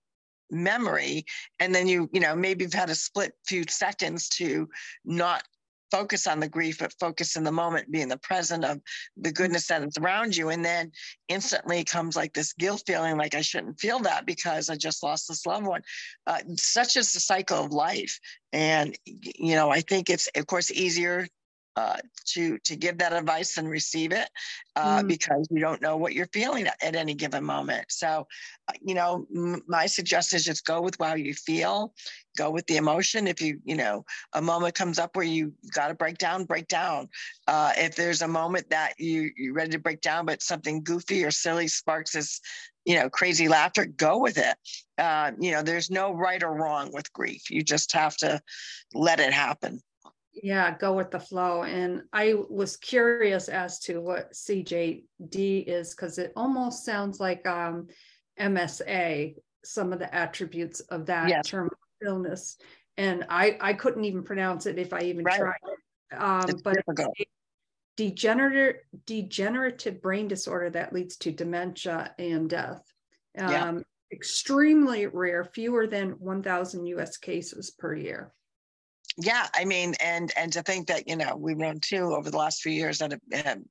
memory 0.49 1.25
and 1.59 1.73
then 1.73 1.87
you 1.87 2.09
you 2.13 2.19
know 2.19 2.35
maybe 2.35 2.63
you've 2.63 2.73
had 2.73 2.89
a 2.89 2.95
split 2.95 3.33
few 3.45 3.63
seconds 3.69 4.29
to 4.29 4.67
not 5.05 5.43
focus 5.91 6.27
on 6.27 6.39
the 6.39 6.47
grief, 6.47 6.79
but 6.79 6.93
focus 6.99 7.35
in 7.35 7.43
the 7.43 7.51
moment, 7.51 7.91
being 7.91 8.07
the 8.07 8.17
present 8.17 8.63
of 8.63 8.79
the 9.17 9.31
goodness 9.31 9.67
that 9.67 9.83
is 9.83 9.97
around 9.97 10.35
you. 10.35 10.49
And 10.49 10.63
then 10.63 10.91
instantly 11.27 11.83
comes 11.83 12.15
like 12.15 12.33
this 12.33 12.53
guilt 12.53 12.83
feeling 12.87 13.17
like 13.17 13.35
I 13.35 13.41
shouldn't 13.41 13.79
feel 13.79 13.99
that 13.99 14.25
because 14.25 14.69
I 14.69 14.75
just 14.75 15.03
lost 15.03 15.27
this 15.27 15.45
loved 15.45 15.67
one. 15.67 15.81
Uh, 16.25 16.39
such 16.55 16.97
is 16.97 17.13
the 17.13 17.19
cycle 17.19 17.63
of 17.63 17.71
life. 17.71 18.19
And, 18.53 18.97
you 19.05 19.55
know, 19.55 19.69
I 19.69 19.81
think 19.81 20.09
it's, 20.09 20.27
of 20.35 20.47
course, 20.47 20.71
easier 20.71 21.27
uh, 21.75 21.97
to 22.25 22.57
to 22.59 22.75
give 22.75 22.97
that 22.97 23.13
advice 23.13 23.57
and 23.57 23.69
receive 23.69 24.11
it 24.11 24.29
uh, 24.75 25.01
mm. 25.01 25.07
because 25.07 25.47
you 25.51 25.59
don't 25.59 25.81
know 25.81 25.95
what 25.95 26.13
you're 26.13 26.27
feeling 26.33 26.67
at, 26.67 26.75
at 26.83 26.95
any 26.95 27.13
given 27.13 27.43
moment. 27.43 27.85
So, 27.89 28.27
uh, 28.67 28.73
you 28.81 28.93
know, 28.93 29.25
m- 29.33 29.61
my 29.67 29.85
suggestion 29.85 30.37
is 30.37 30.45
just 30.45 30.65
go 30.65 30.81
with 30.81 30.97
how 30.99 31.15
you 31.15 31.33
feel, 31.33 31.93
go 32.37 32.51
with 32.51 32.67
the 32.67 32.77
emotion. 32.77 33.25
If 33.27 33.41
you 33.41 33.59
you 33.63 33.75
know 33.75 34.03
a 34.33 34.41
moment 34.41 34.75
comes 34.75 34.99
up 34.99 35.15
where 35.15 35.25
you 35.25 35.53
got 35.73 35.87
to 35.87 35.93
break 35.93 36.17
down, 36.17 36.45
break 36.45 36.67
down. 36.67 37.07
Uh, 37.47 37.71
if 37.77 37.95
there's 37.95 38.21
a 38.21 38.27
moment 38.27 38.69
that 38.69 38.93
you 38.99 39.31
you're 39.37 39.53
ready 39.53 39.71
to 39.71 39.79
break 39.79 40.01
down, 40.01 40.25
but 40.25 40.41
something 40.41 40.83
goofy 40.83 41.23
or 41.23 41.31
silly 41.31 41.67
sparks 41.67 42.11
this 42.11 42.41
you 42.83 42.95
know 42.95 43.09
crazy 43.09 43.47
laughter, 43.47 43.85
go 43.85 44.17
with 44.17 44.37
it. 44.37 44.57
Uh, 44.97 45.31
you 45.39 45.51
know, 45.51 45.61
there's 45.61 45.89
no 45.89 46.11
right 46.11 46.43
or 46.43 46.53
wrong 46.53 46.91
with 46.91 47.13
grief. 47.13 47.49
You 47.49 47.63
just 47.63 47.93
have 47.93 48.17
to 48.17 48.41
let 48.93 49.21
it 49.21 49.31
happen 49.31 49.81
yeah 50.33 50.75
go 50.77 50.93
with 50.93 51.11
the 51.11 51.19
flow 51.19 51.63
and 51.63 52.03
i 52.13 52.33
was 52.49 52.77
curious 52.77 53.49
as 53.49 53.79
to 53.79 53.99
what 53.99 54.31
cjd 54.33 55.03
is 55.19 55.93
because 55.93 56.17
it 56.17 56.31
almost 56.35 56.85
sounds 56.85 57.19
like 57.19 57.45
um, 57.47 57.87
msa 58.39 59.35
some 59.63 59.93
of 59.93 59.99
the 59.99 60.13
attributes 60.13 60.79
of 60.81 61.05
that 61.05 61.29
yes. 61.29 61.47
term 61.47 61.69
illness 62.03 62.57
and 62.97 63.25
i 63.29 63.57
i 63.61 63.73
couldn't 63.73 64.05
even 64.05 64.23
pronounce 64.23 64.65
it 64.65 64.79
if 64.79 64.93
i 64.93 65.01
even 65.01 65.23
right. 65.23 65.39
tried 65.39 65.57
um, 66.17 66.45
but 66.63 66.77
degenerative 67.97 68.81
degenerative 69.05 70.01
brain 70.01 70.27
disorder 70.27 70.69
that 70.69 70.93
leads 70.93 71.17
to 71.17 71.31
dementia 71.31 72.13
and 72.17 72.49
death 72.49 72.81
um, 73.37 73.51
yeah. 73.51 73.79
extremely 74.11 75.07
rare 75.07 75.43
fewer 75.43 75.87
than 75.87 76.11
1000 76.11 76.85
us 76.87 77.17
cases 77.17 77.71
per 77.71 77.93
year 77.93 78.31
yeah, 79.21 79.47
I 79.53 79.65
mean, 79.65 79.93
and 80.03 80.31
and 80.35 80.53
to 80.53 80.61
think 80.61 80.87
that 80.87 81.07
you 81.07 81.15
know 81.15 81.35
we've 81.35 81.57
known 81.57 81.79
two 81.79 82.13
over 82.13 82.29
the 82.29 82.37
last 82.37 82.61
few 82.61 82.71
years 82.71 82.99
that 82.99 83.11
have, 83.11 83.45
have 83.45 83.61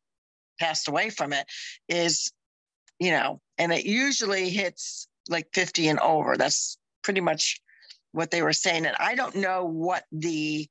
passed 0.60 0.88
away 0.88 1.10
from 1.10 1.32
it 1.32 1.46
is, 1.88 2.30
you 3.00 3.10
know, 3.10 3.40
and 3.58 3.72
it 3.72 3.84
usually 3.84 4.50
hits 4.50 5.08
like 5.28 5.48
50 5.54 5.88
and 5.88 5.98
over. 6.00 6.36
That's 6.36 6.78
pretty 7.02 7.20
much 7.20 7.60
what 8.12 8.30
they 8.30 8.42
were 8.42 8.52
saying. 8.52 8.86
And 8.86 8.96
I 8.98 9.14
don't 9.14 9.36
know 9.36 9.64
what 9.64 10.04
the 10.12 10.68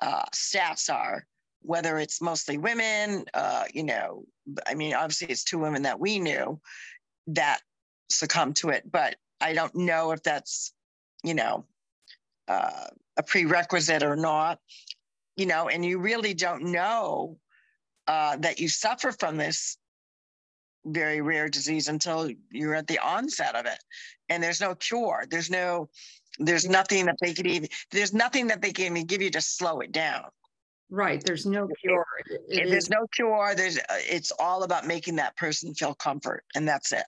uh, 0.00 0.24
stats 0.34 0.92
are, 0.92 1.26
whether 1.60 1.98
it's 1.98 2.22
mostly 2.22 2.58
women, 2.58 3.24
uh, 3.34 3.64
you 3.72 3.84
know, 3.84 4.24
I 4.66 4.74
mean, 4.74 4.94
obviously 4.94 5.28
it's 5.28 5.44
two 5.44 5.58
women 5.58 5.82
that 5.82 6.00
we 6.00 6.18
knew 6.18 6.60
that 7.28 7.60
succumbed 8.10 8.56
to 8.56 8.70
it, 8.70 8.90
but 8.90 9.16
I 9.40 9.52
don't 9.52 9.74
know 9.74 10.12
if 10.12 10.22
that's, 10.22 10.72
you 11.22 11.34
know, 11.34 11.66
uh, 12.48 12.86
a 13.16 13.22
prerequisite 13.22 14.02
or 14.02 14.16
not, 14.16 14.58
you 15.36 15.46
know, 15.46 15.68
and 15.68 15.84
you 15.84 15.98
really 15.98 16.34
don't 16.34 16.64
know 16.64 17.38
uh, 18.06 18.36
that 18.38 18.60
you 18.60 18.68
suffer 18.68 19.12
from 19.12 19.36
this 19.36 19.76
very 20.84 21.20
rare 21.20 21.48
disease 21.48 21.88
until 21.88 22.30
you're 22.50 22.74
at 22.74 22.86
the 22.86 22.98
onset 22.98 23.54
of 23.54 23.66
it. 23.66 23.78
And 24.28 24.42
there's 24.42 24.60
no 24.60 24.74
cure. 24.74 25.24
There's 25.30 25.50
no, 25.50 25.88
there's 26.38 26.68
nothing 26.68 27.06
that 27.06 27.16
they 27.20 27.34
could 27.34 27.46
even, 27.46 27.68
there's 27.90 28.12
nothing 28.12 28.48
that 28.48 28.62
they 28.62 28.72
can 28.72 28.96
even 28.96 29.06
give 29.06 29.22
you 29.22 29.30
to 29.30 29.40
slow 29.40 29.80
it 29.80 29.92
down. 29.92 30.24
Right. 30.90 31.22
There's 31.24 31.46
no 31.46 31.68
cure. 31.80 32.04
It, 32.48 32.68
there's 32.68 32.90
no 32.90 33.06
cure. 33.14 33.54
There's, 33.56 33.78
uh, 33.78 33.82
it's 33.90 34.32
all 34.38 34.62
about 34.62 34.86
making 34.86 35.16
that 35.16 35.36
person 35.36 35.72
feel 35.74 35.94
comfort 35.94 36.44
and 36.54 36.66
that's 36.66 36.92
it. 36.92 37.04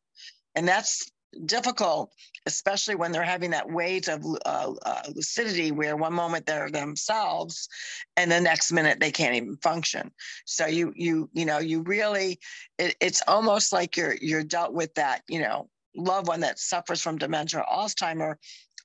And 0.55 0.67
that's 0.67 1.11
difficult, 1.47 2.13
especially 2.47 2.95
when 2.95 3.13
they're 3.13 3.23
having 3.23 3.51
that 3.51 3.71
wave 3.71 4.09
of 4.09 4.25
uh, 4.45 4.73
uh, 4.85 5.03
lucidity 5.15 5.73
where 5.73 5.97
one 5.97 6.13
moment 6.13 6.47
they're 6.47 6.71
themselves 6.71 7.69
and 8.17 8.31
the 8.31 8.41
next 8.41 8.73
minute 8.73 9.01
they 9.01 9.11
can't 9.11 9.35
even 9.35 9.57
function. 9.57 10.11
So 10.45 10.67
you 10.67 10.93
you 10.97 11.29
you 11.33 11.45
know 11.45 11.59
you 11.59 11.83
really 11.83 12.39
it, 12.79 12.97
it's 13.01 13.23
almost 13.27 13.73
like 13.73 13.97
you're 13.97 14.17
you're 14.21 14.45
dealt 14.45 14.73
with 14.73 14.95
that 14.95 15.23
you 15.29 15.41
know 15.41 15.69
loved 15.97 16.29
one 16.29 16.41
that 16.41 16.59
suffers 16.59 17.01
from 17.01 17.19
dementia 17.19 17.61
or 17.61 17.67
Alzheimer 17.67 18.37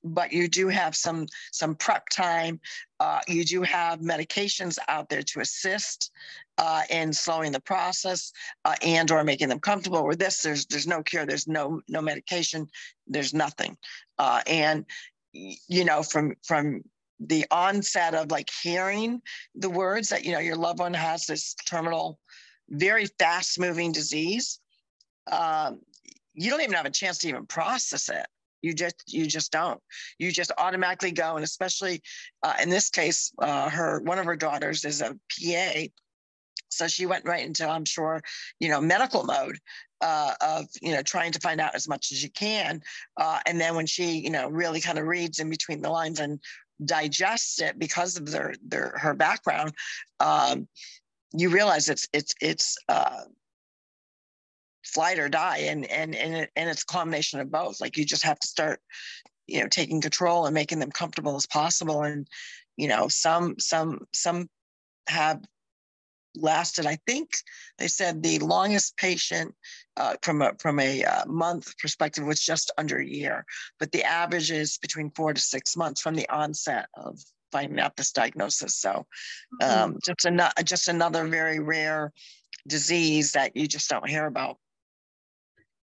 but 0.02 0.32
you 0.32 0.48
do 0.48 0.68
have 0.68 0.96
some 0.96 1.26
some 1.52 1.74
prep 1.74 2.08
time. 2.08 2.60
Uh, 2.98 3.20
you 3.28 3.44
do 3.44 3.62
have 3.62 4.00
medications 4.00 4.78
out 4.88 5.08
there 5.08 5.22
to 5.22 5.40
assist 5.40 6.10
uh, 6.58 6.82
in 6.90 7.12
slowing 7.12 7.52
the 7.52 7.60
process 7.60 8.32
uh, 8.64 8.74
and 8.82 9.10
or 9.10 9.24
making 9.24 9.48
them 9.48 9.60
comfortable. 9.60 10.06
With 10.06 10.18
this, 10.18 10.42
there's 10.42 10.66
there's 10.66 10.86
no 10.86 11.02
cure. 11.02 11.26
There's 11.26 11.48
no 11.48 11.80
no 11.88 12.00
medication. 12.00 12.68
There's 13.06 13.34
nothing. 13.34 13.76
Uh, 14.18 14.42
and 14.46 14.86
you 15.32 15.84
know 15.84 16.02
from 16.02 16.34
from 16.44 16.82
the 17.20 17.46
onset 17.50 18.14
of 18.14 18.30
like 18.30 18.48
hearing 18.62 19.20
the 19.54 19.70
words 19.70 20.08
that 20.08 20.24
you 20.24 20.32
know 20.32 20.38
your 20.38 20.56
loved 20.56 20.78
one 20.78 20.94
has 20.94 21.26
this 21.26 21.54
terminal, 21.66 22.18
very 22.68 23.06
fast 23.18 23.58
moving 23.58 23.92
disease. 23.92 24.60
Um, 25.30 25.80
you 26.32 26.50
don't 26.50 26.62
even 26.62 26.74
have 26.74 26.86
a 26.86 26.90
chance 26.90 27.18
to 27.18 27.28
even 27.28 27.44
process 27.44 28.08
it 28.08 28.26
you 28.62 28.74
just 28.74 29.02
you 29.06 29.26
just 29.26 29.52
don't. 29.52 29.80
You 30.18 30.32
just 30.32 30.52
automatically 30.58 31.12
go 31.12 31.36
and 31.36 31.44
especially 31.44 32.02
uh, 32.42 32.54
in 32.62 32.68
this 32.68 32.90
case 32.90 33.32
uh, 33.40 33.68
her 33.70 34.00
one 34.00 34.18
of 34.18 34.26
her 34.26 34.36
daughters 34.36 34.84
is 34.84 35.00
a 35.00 35.14
pa 35.14 35.86
so 36.70 36.86
she 36.86 37.06
went 37.06 37.24
right 37.26 37.44
into 37.44 37.68
i'm 37.68 37.84
sure 37.84 38.22
you 38.58 38.68
know 38.68 38.80
medical 38.80 39.24
mode 39.24 39.58
uh, 40.00 40.32
of 40.40 40.66
you 40.80 40.92
know 40.92 41.02
trying 41.02 41.32
to 41.32 41.40
find 41.40 41.60
out 41.60 41.74
as 41.74 41.88
much 41.88 42.10
as 42.12 42.22
you 42.22 42.30
can 42.30 42.80
uh, 43.18 43.40
and 43.46 43.60
then 43.60 43.74
when 43.74 43.86
she 43.86 44.18
you 44.18 44.30
know 44.30 44.48
really 44.48 44.80
kind 44.80 44.98
of 44.98 45.06
reads 45.06 45.38
in 45.38 45.50
between 45.50 45.82
the 45.82 45.90
lines 45.90 46.20
and 46.20 46.40
digests 46.84 47.60
it 47.60 47.78
because 47.78 48.16
of 48.16 48.30
their 48.30 48.54
their 48.66 48.94
her 48.96 49.14
background 49.14 49.72
um, 50.20 50.66
you 51.32 51.50
realize 51.50 51.88
it's 51.88 52.08
it's 52.12 52.34
it's 52.40 52.76
uh, 52.88 53.20
flight 54.92 55.18
or 55.18 55.28
die 55.28 55.58
and 55.58 55.86
and 55.86 56.14
and, 56.14 56.34
it, 56.34 56.50
and 56.56 56.68
it's 56.68 56.82
a 56.82 56.92
combination 56.92 57.40
of 57.40 57.50
both. 57.50 57.80
Like 57.80 57.96
you 57.96 58.04
just 58.04 58.24
have 58.24 58.38
to 58.38 58.48
start 58.48 58.80
you 59.46 59.60
know 59.60 59.68
taking 59.68 60.00
control 60.00 60.46
and 60.46 60.54
making 60.54 60.78
them 60.78 60.90
comfortable 60.90 61.36
as 61.36 61.46
possible. 61.46 62.02
And 62.02 62.26
you 62.76 62.88
know 62.88 63.08
some 63.08 63.56
some 63.58 64.06
some 64.12 64.48
have 65.08 65.40
lasted 66.36 66.86
i 66.86 66.96
think 67.08 67.28
they 67.78 67.88
said 67.88 68.22
the 68.22 68.38
longest 68.38 68.96
patient 68.96 69.52
uh, 69.96 70.14
from 70.22 70.40
a 70.42 70.52
from 70.60 70.78
a 70.78 71.02
uh, 71.02 71.26
month 71.26 71.76
perspective 71.78 72.24
was 72.24 72.38
just 72.38 72.70
under 72.78 72.98
a 72.98 73.04
year 73.04 73.44
but 73.80 73.90
the 73.90 74.04
average 74.04 74.52
is 74.52 74.78
between 74.78 75.10
four 75.10 75.34
to 75.34 75.40
six 75.40 75.76
months 75.76 76.00
from 76.00 76.14
the 76.14 76.28
onset 76.28 76.86
of 76.94 77.18
finding 77.50 77.80
out 77.80 77.96
this 77.96 78.12
diagnosis. 78.12 78.76
So 78.76 79.06
mm-hmm. 79.62 79.82
um, 79.82 79.98
just, 80.04 80.24
an- 80.24 80.40
just 80.64 80.88
another 80.88 81.26
very 81.26 81.60
rare 81.60 82.12
disease 82.66 83.32
that 83.32 83.56
you 83.56 83.66
just 83.66 83.88
don't 83.88 84.08
hear 84.08 84.26
about 84.26 84.58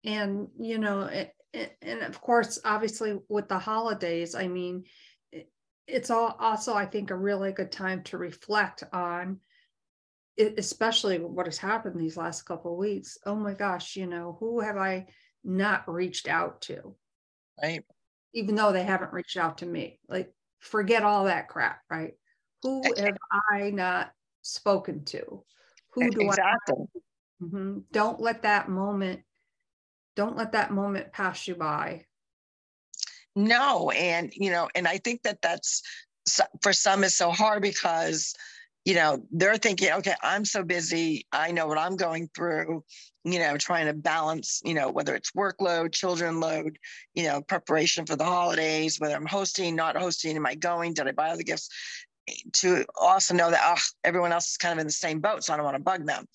and 0.04 0.48
you 0.58 0.78
know 0.78 1.02
it, 1.02 1.32
it, 1.52 1.76
and 1.82 2.02
of 2.02 2.20
course 2.20 2.58
obviously 2.64 3.18
with 3.28 3.48
the 3.48 3.58
holidays 3.58 4.34
i 4.34 4.48
mean 4.48 4.84
it, 5.30 5.50
it's 5.86 6.10
all 6.10 6.36
also 6.40 6.74
i 6.74 6.86
think 6.86 7.10
a 7.10 7.16
really 7.16 7.52
good 7.52 7.70
time 7.72 8.02
to 8.02 8.18
reflect 8.18 8.82
on 8.92 9.38
it, 10.36 10.58
especially 10.58 11.18
what 11.18 11.46
has 11.46 11.58
happened 11.58 12.00
these 12.00 12.16
last 12.16 12.42
couple 12.42 12.72
of 12.72 12.78
weeks. 12.78 13.18
Oh 13.26 13.34
my 13.34 13.54
gosh, 13.54 13.96
you 13.96 14.06
know, 14.06 14.36
who 14.40 14.60
have 14.60 14.76
I 14.76 15.06
not 15.44 15.90
reached 15.90 16.28
out 16.28 16.62
to? 16.62 16.94
Right. 17.62 17.84
Even 18.34 18.54
though 18.54 18.72
they 18.72 18.84
haven't 18.84 19.12
reached 19.12 19.36
out 19.36 19.58
to 19.58 19.66
me. 19.66 19.98
Like, 20.08 20.32
forget 20.58 21.02
all 21.02 21.24
that 21.24 21.48
crap, 21.48 21.80
right? 21.90 22.12
Who 22.62 22.82
have 22.96 23.16
I 23.50 23.70
not 23.70 24.12
spoken 24.42 25.04
to? 25.06 25.44
Who 25.92 26.10
do 26.10 26.20
exactly. 26.22 26.76
I? 26.96 27.44
Mm-hmm. 27.44 27.78
Don't 27.92 28.20
let 28.20 28.42
that 28.42 28.68
moment. 28.68 29.20
Don't 30.16 30.37
let 30.37 30.53
that 30.53 30.72
moment 30.72 31.12
pass 31.12 31.48
you 31.48 31.55
by. 31.55 32.05
No, 33.35 33.90
and 33.90 34.33
you 34.35 34.51
know, 34.51 34.68
and 34.75 34.87
I 34.87 34.98
think 34.98 35.22
that 35.22 35.40
that's 35.40 35.83
for 36.61 36.72
some 36.72 37.05
is 37.05 37.16
so 37.16 37.31
hard 37.31 37.62
because 37.62 38.35
you 38.85 38.94
know 38.94 39.22
they're 39.31 39.57
thinking 39.57 39.90
okay 39.92 40.14
i'm 40.22 40.44
so 40.44 40.62
busy 40.62 41.27
i 41.33 41.53
know 41.53 41.66
what 41.66 41.79
i'm 41.79 41.96
going 41.96 42.29
through 42.35 42.83
you 43.25 43.38
know 43.38 43.57
trying 43.57 43.87
to 43.87 43.92
balance 43.92 44.61
you 44.64 44.75
know 44.75 44.90
whether 44.90 45.14
it's 45.14 45.33
workload 45.33 45.92
children 45.92 46.40
load 46.40 46.79
you 47.14 47.25
know 47.25 47.40
preparation 47.42 48.07
for 48.07 48.16
the 48.16 48.25
holidays 48.25 48.98
whether 48.98 49.14
i'm 49.14 49.27
hosting 49.27 49.77
not 49.77 49.96
hosting 49.96 50.37
am 50.37 50.46
i 50.46 50.55
going 50.55 50.94
did 50.94 51.07
i 51.07 51.12
buy 51.12 51.31
all 51.31 51.37
the 51.37 51.44
gifts 51.44 51.68
to 52.52 52.85
also 53.00 53.35
know 53.35 53.50
that 53.50 53.61
oh, 53.64 53.80
everyone 54.04 54.32
else 54.32 54.50
is 54.50 54.56
kind 54.56 54.72
of 54.72 54.78
in 54.78 54.87
the 54.87 54.92
same 54.92 55.20
boat, 55.20 55.44
so 55.44 55.52
I 55.52 55.56
don't 55.56 55.64
want 55.64 55.76
to 55.76 55.82
bug 55.82 56.06
them. 56.06 56.26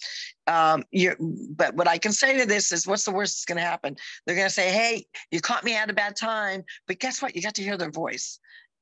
Um, 0.47 0.83
you 0.91 1.15
but 1.19 1.75
what 1.75 1.87
I 1.87 1.97
can 1.97 2.11
say 2.11 2.37
to 2.37 2.45
this 2.45 2.71
is, 2.71 2.87
what's 2.87 3.05
the 3.05 3.11
worst 3.11 3.35
that's 3.35 3.45
going 3.45 3.63
to 3.63 3.69
happen? 3.69 3.95
They're 4.25 4.35
going 4.35 4.47
to 4.47 4.53
say, 4.53 4.71
"Hey, 4.71 5.05
you 5.31 5.39
caught 5.39 5.63
me 5.63 5.75
at 5.75 5.89
a 5.89 5.93
bad 5.93 6.15
time," 6.15 6.63
but 6.87 6.99
guess 6.99 7.21
what? 7.21 7.35
You 7.35 7.41
got 7.41 7.55
to 7.55 7.63
hear 7.63 7.77
their 7.77 7.91
voice, 7.91 8.39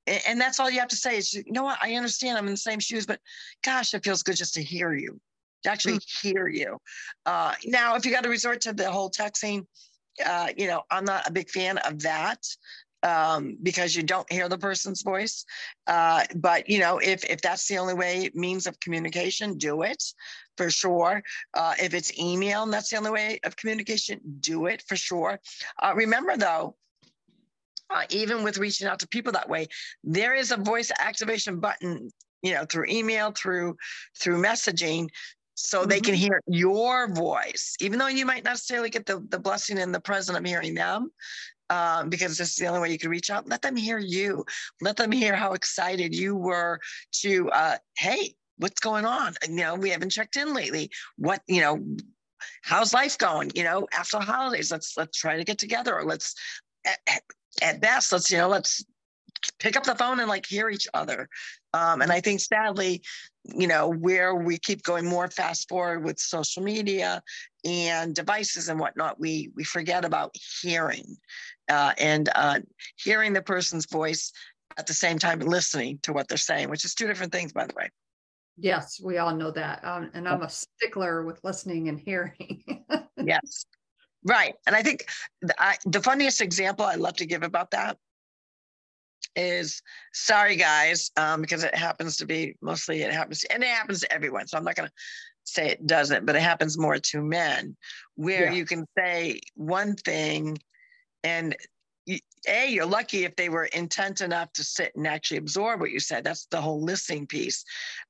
and, 0.07 0.21
and 0.27 0.41
that's 0.41 0.59
all 0.59 0.69
you 0.69 0.79
have 0.79 0.89
to 0.89 0.95
say 0.95 1.17
is, 1.17 1.33
you 1.33 1.43
know 1.49 1.63
what? 1.63 1.79
I 1.81 1.95
understand 1.95 2.37
I'm 2.37 2.47
in 2.47 2.53
the 2.53 2.57
same 2.57 2.79
shoes, 2.79 3.05
but 3.05 3.19
gosh, 3.63 3.93
it 3.93 4.03
feels 4.03 4.23
good 4.23 4.35
just 4.35 4.53
to 4.55 4.63
hear 4.63 4.93
you, 4.93 5.19
to 5.63 5.71
actually 5.71 5.97
mm. 5.97 6.21
hear 6.21 6.47
you. 6.47 6.79
Uh, 7.25 7.53
now, 7.65 7.95
if 7.95 8.05
you 8.05 8.11
got 8.11 8.23
to 8.23 8.29
resort 8.29 8.61
to 8.61 8.73
the 8.73 8.89
whole 8.91 9.09
texting, 9.09 9.65
uh, 10.25 10.49
you 10.57 10.67
know, 10.67 10.83
I'm 10.91 11.05
not 11.05 11.27
a 11.27 11.31
big 11.31 11.49
fan 11.49 11.77
of 11.79 12.01
that 12.03 12.45
um, 13.05 13.57
because 13.61 13.95
you 13.95 14.03
don't 14.03 14.29
hear 14.31 14.49
the 14.49 14.57
person's 14.57 15.03
voice. 15.03 15.45
Uh, 15.85 16.23
but 16.35 16.67
you 16.67 16.79
know, 16.79 16.97
if 16.97 17.23
if 17.25 17.39
that's 17.41 17.67
the 17.67 17.77
only 17.77 17.93
way 17.93 18.29
means 18.33 18.65
of 18.65 18.79
communication, 18.79 19.57
do 19.57 19.83
it 19.83 20.03
for 20.57 20.69
sure. 20.69 21.21
Uh, 21.53 21.75
if 21.79 21.93
it's 21.93 22.17
email 22.19 22.63
and 22.63 22.73
that's 22.73 22.89
the 22.89 22.97
only 22.97 23.11
way 23.11 23.39
of 23.43 23.55
communication, 23.55 24.19
do 24.39 24.65
it 24.65 24.83
for 24.87 24.95
sure. 24.95 25.39
Uh, 25.81 25.93
remember 25.95 26.35
though. 26.35 26.75
Uh, 27.91 28.01
even 28.09 28.43
with 28.43 28.57
reaching 28.57 28.87
out 28.87 28.97
to 28.97 29.07
people 29.09 29.31
that 29.31 29.47
way, 29.47 29.67
there 30.03 30.33
is 30.33 30.51
a 30.51 30.57
voice 30.57 30.91
activation 30.99 31.59
button 31.59 32.09
you 32.41 32.51
know 32.51 32.65
through 32.65 32.85
email 32.89 33.31
through 33.31 33.75
through 34.19 34.41
messaging 34.41 35.07
so 35.53 35.79
mm-hmm. 35.79 35.89
they 35.89 35.99
can 35.99 36.15
mm-hmm. 36.15 36.23
hear 36.23 36.41
your 36.47 37.13
voice 37.13 37.75
even 37.79 37.99
though 37.99 38.07
you 38.07 38.25
might 38.25 38.43
not 38.43 38.51
necessarily 38.51 38.89
get 38.89 39.05
the, 39.05 39.25
the 39.29 39.39
blessing 39.39 39.77
and 39.79 39.93
the 39.93 39.99
present 39.99 40.37
of 40.37 40.45
hearing 40.45 40.73
them 40.73 41.11
um, 41.69 42.09
because 42.09 42.37
this 42.37 42.49
is 42.49 42.55
the 42.55 42.67
only 42.67 42.79
way 42.79 42.91
you 42.91 42.99
can 42.99 43.09
reach 43.09 43.29
out. 43.29 43.47
Let 43.47 43.61
them 43.61 43.75
hear 43.75 43.97
you. 43.97 44.45
Let 44.81 44.97
them 44.97 45.11
hear 45.11 45.35
how 45.35 45.53
excited 45.53 46.15
you 46.15 46.35
were 46.35 46.79
to, 47.21 47.49
uh, 47.51 47.77
hey, 47.97 48.35
what's 48.57 48.79
going 48.79 49.05
on? 49.05 49.35
You 49.47 49.55
know, 49.55 49.75
we 49.75 49.89
haven't 49.89 50.11
checked 50.11 50.35
in 50.35 50.53
lately. 50.53 50.89
What, 51.17 51.41
you 51.47 51.61
know, 51.61 51.83
how's 52.61 52.93
life 52.93 53.17
going? 53.17 53.51
You 53.55 53.63
know, 53.63 53.87
after 53.93 54.19
the 54.19 54.25
holidays, 54.25 54.71
let's 54.71 54.95
let's 54.97 55.17
try 55.17 55.37
to 55.37 55.43
get 55.43 55.57
together, 55.57 55.95
or 55.95 56.03
let's 56.03 56.35
at, 56.85 57.21
at 57.61 57.81
best, 57.81 58.11
let's 58.11 58.29
you 58.31 58.37
know, 58.37 58.47
let's 58.47 58.85
pick 59.59 59.75
up 59.75 59.83
the 59.83 59.95
phone 59.95 60.19
and 60.19 60.29
like 60.29 60.45
hear 60.45 60.69
each 60.69 60.87
other. 60.93 61.29
Um, 61.73 62.01
and 62.01 62.11
I 62.11 62.21
think 62.21 62.39
sadly, 62.39 63.01
you 63.43 63.67
know, 63.67 63.89
where 63.89 64.33
we 64.33 64.57
keep 64.57 64.83
going 64.83 65.05
more 65.05 65.29
fast 65.29 65.69
forward 65.69 66.03
with 66.03 66.19
social 66.19 66.63
media 66.63 67.21
and 67.65 68.13
devices 68.13 68.69
and 68.69 68.79
whatnot, 68.79 69.19
we 69.19 69.51
we 69.55 69.63
forget 69.63 70.05
about 70.05 70.35
hearing 70.61 71.17
uh, 71.69 71.93
and 71.97 72.29
uh, 72.35 72.59
hearing 72.95 73.33
the 73.33 73.41
person's 73.41 73.87
voice 73.87 74.31
at 74.77 74.87
the 74.87 74.93
same 74.93 75.17
time 75.17 75.39
listening 75.39 75.99
to 76.03 76.13
what 76.13 76.27
they're 76.27 76.37
saying, 76.37 76.69
which 76.69 76.85
is 76.85 76.93
two 76.93 77.07
different 77.07 77.31
things, 77.31 77.51
by 77.51 77.65
the 77.65 77.73
way. 77.75 77.89
Yes, 78.57 79.01
we 79.03 79.17
all 79.17 79.35
know 79.35 79.51
that. 79.51 79.83
Um, 79.83 80.11
and 80.13 80.27
I'm 80.27 80.41
a 80.41 80.49
stickler 80.49 81.23
with 81.23 81.43
listening 81.43 81.89
and 81.89 81.99
hearing. 81.99 82.63
yes, 83.23 83.65
right. 84.23 84.55
And 84.65 84.75
I 84.75 84.81
think 84.81 85.07
the, 85.41 85.53
I, 85.61 85.75
the 85.85 86.01
funniest 86.01 86.39
example 86.39 86.85
I'd 86.85 86.99
love 86.99 87.17
to 87.17 87.25
give 87.25 87.43
about 87.43 87.71
that 87.71 87.97
is 89.35 89.81
sorry 90.13 90.55
guys 90.55 91.11
um, 91.17 91.41
because 91.41 91.63
it 91.63 91.75
happens 91.75 92.17
to 92.17 92.25
be 92.25 92.55
mostly 92.61 93.01
it 93.01 93.11
happens 93.11 93.43
and 93.45 93.63
it 93.63 93.69
happens 93.69 93.99
to 93.99 94.13
everyone 94.13 94.47
so 94.47 94.57
i'm 94.57 94.63
not 94.63 94.75
going 94.75 94.87
to 94.87 94.93
say 95.47 95.69
it 95.69 95.85
doesn't 95.85 96.25
but 96.25 96.35
it 96.35 96.41
happens 96.41 96.77
more 96.77 96.97
to 96.97 97.21
men 97.21 97.75
where 98.15 98.45
yeah. 98.45 98.53
you 98.53 98.65
can 98.65 98.85
say 98.97 99.39
one 99.55 99.95
thing 99.95 100.57
and 101.23 101.55
a 102.47 102.69
you're 102.69 102.85
lucky 102.85 103.25
if 103.25 103.35
they 103.35 103.49
were 103.49 103.65
intent 103.65 104.21
enough 104.21 104.51
to 104.53 104.63
sit 104.63 104.95
and 104.95 105.07
actually 105.07 105.37
absorb 105.37 105.79
what 105.79 105.91
you 105.91 105.99
said. 105.99 106.23
That's 106.23 106.45
the 106.47 106.61
whole 106.61 106.81
listening 106.81 107.27
piece. 107.27 107.65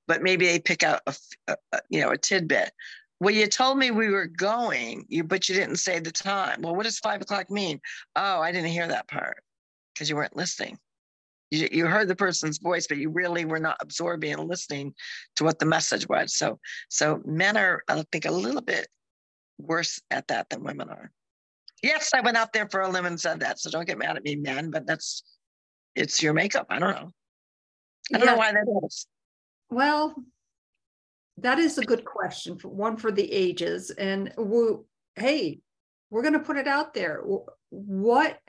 But 0.07 0.21
maybe 0.21 0.45
they 0.45 0.59
pick 0.59 0.83
out 0.83 1.01
a, 1.07 1.15
a, 1.47 1.55
a 1.71 1.79
you 1.89 2.01
know 2.01 2.11
a 2.11 2.17
tidbit. 2.17 2.71
Well 3.19 3.33
you 3.33 3.47
told 3.47 3.77
me 3.77 3.91
we 3.91 4.09
were 4.09 4.27
going 4.27 5.05
you 5.07 5.23
but 5.23 5.47
you 5.47 5.55
didn't 5.55 5.77
say 5.77 5.99
the 5.99 6.11
time. 6.11 6.61
Well 6.61 6.75
what 6.75 6.83
does 6.83 6.99
five 6.99 7.21
o'clock 7.21 7.49
mean? 7.49 7.79
Oh 8.15 8.41
i 8.41 8.51
didn't 8.51 8.71
hear 8.71 8.87
that 8.87 9.07
part 9.07 9.43
because 9.93 10.09
you 10.09 10.15
weren't 10.15 10.35
listening 10.35 10.77
you, 11.51 11.67
you 11.71 11.85
heard 11.85 12.07
the 12.07 12.15
person's 12.15 12.57
voice 12.57 12.87
but 12.87 12.97
you 12.97 13.09
really 13.09 13.45
were 13.45 13.59
not 13.59 13.77
absorbing 13.81 14.33
and 14.33 14.49
listening 14.49 14.93
to 15.35 15.43
what 15.43 15.59
the 15.59 15.65
message 15.65 16.07
was 16.09 16.35
so 16.35 16.59
so 16.89 17.21
men 17.25 17.57
are 17.57 17.81
i 17.87 18.03
think 18.11 18.25
a 18.25 18.31
little 18.31 18.61
bit 18.61 18.87
worse 19.57 20.01
at 20.11 20.27
that 20.27 20.49
than 20.49 20.63
women 20.63 20.89
are 20.89 21.11
Yes, 21.85 22.09
I 22.15 22.21
went 22.21 22.35
out 22.35 22.51
there 22.51 22.67
for 22.67 22.81
a 22.81 22.89
limb 22.89 23.05
and 23.05 23.19
said 23.19 23.39
that. 23.41 23.59
So 23.59 23.69
don't 23.69 23.85
get 23.85 23.99
mad 23.99 24.17
at 24.17 24.23
me, 24.23 24.35
men. 24.35 24.71
But 24.71 24.87
that's 24.87 25.21
it's 25.95 26.21
your 26.23 26.33
makeup. 26.33 26.65
I 26.69 26.79
don't 26.79 26.95
know. 26.95 27.11
I 28.13 28.17
don't 28.17 28.25
yeah. 28.25 28.31
know 28.31 28.37
why 28.37 28.51
that 28.51 28.81
is. 28.83 29.05
Well, 29.69 30.15
that 31.37 31.59
is 31.59 31.77
a 31.77 31.83
good 31.83 32.03
question. 32.03 32.57
For, 32.57 32.69
one 32.69 32.97
for 32.97 33.11
the 33.11 33.31
ages, 33.31 33.91
and 33.91 34.33
we, 34.35 34.77
hey, 35.15 35.59
we're 36.09 36.23
going 36.23 36.33
to 36.33 36.39
put 36.39 36.57
it 36.57 36.67
out 36.67 36.95
there. 36.95 37.21
What 37.69 38.39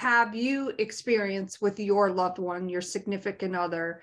have 0.00 0.34
you 0.34 0.72
experienced 0.78 1.60
with 1.60 1.78
your 1.78 2.10
loved 2.10 2.38
one, 2.38 2.68
your 2.68 2.82
significant 2.82 3.54
other? 3.54 4.02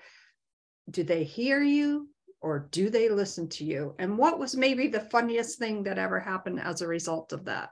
Do 0.90 1.02
they 1.02 1.24
hear 1.24 1.62
you? 1.62 2.08
or 2.40 2.68
do 2.70 2.88
they 2.88 3.08
listen 3.08 3.48
to 3.48 3.64
you? 3.64 3.96
And 3.98 4.16
what 4.16 4.38
was 4.38 4.54
maybe 4.54 4.86
the 4.86 5.00
funniest 5.00 5.58
thing 5.58 5.82
that 5.82 5.98
ever 5.98 6.20
happened 6.20 6.60
as 6.60 6.82
a 6.82 6.86
result 6.86 7.32
of 7.32 7.46
that? 7.46 7.70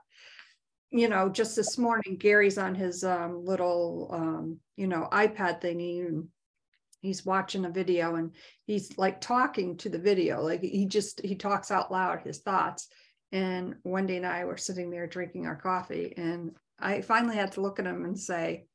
you 0.89 1.09
know, 1.09 1.29
just 1.29 1.55
this 1.55 1.77
morning, 1.77 2.17
Gary's 2.17 2.57
on 2.57 2.73
his 2.73 3.03
um, 3.03 3.43
little, 3.43 4.09
um, 4.13 4.59
you 4.77 4.87
know, 4.87 5.07
iPad 5.11 5.61
thingy 5.61 6.05
and 6.07 6.27
he's 7.01 7.25
watching 7.25 7.65
a 7.65 7.69
video 7.69 8.15
and 8.15 8.31
he's 8.65 8.97
like 8.97 9.19
talking 9.19 9.77
to 9.77 9.89
the 9.89 9.99
video. 9.99 10.41
Like 10.41 10.61
he 10.61 10.85
just, 10.85 11.21
he 11.23 11.35
talks 11.35 11.71
out 11.71 11.91
loud 11.91 12.21
his 12.21 12.39
thoughts. 12.39 12.87
And 13.33 13.75
Wendy 13.83 14.15
and 14.15 14.25
I 14.25 14.45
were 14.45 14.57
sitting 14.57 14.89
there 14.89 15.07
drinking 15.07 15.45
our 15.45 15.57
coffee 15.57 16.13
and 16.15 16.51
I 16.79 17.01
finally 17.01 17.35
had 17.35 17.53
to 17.53 17.61
look 17.61 17.79
at 17.79 17.85
him 17.85 18.05
and 18.05 18.17
say, 18.17 18.65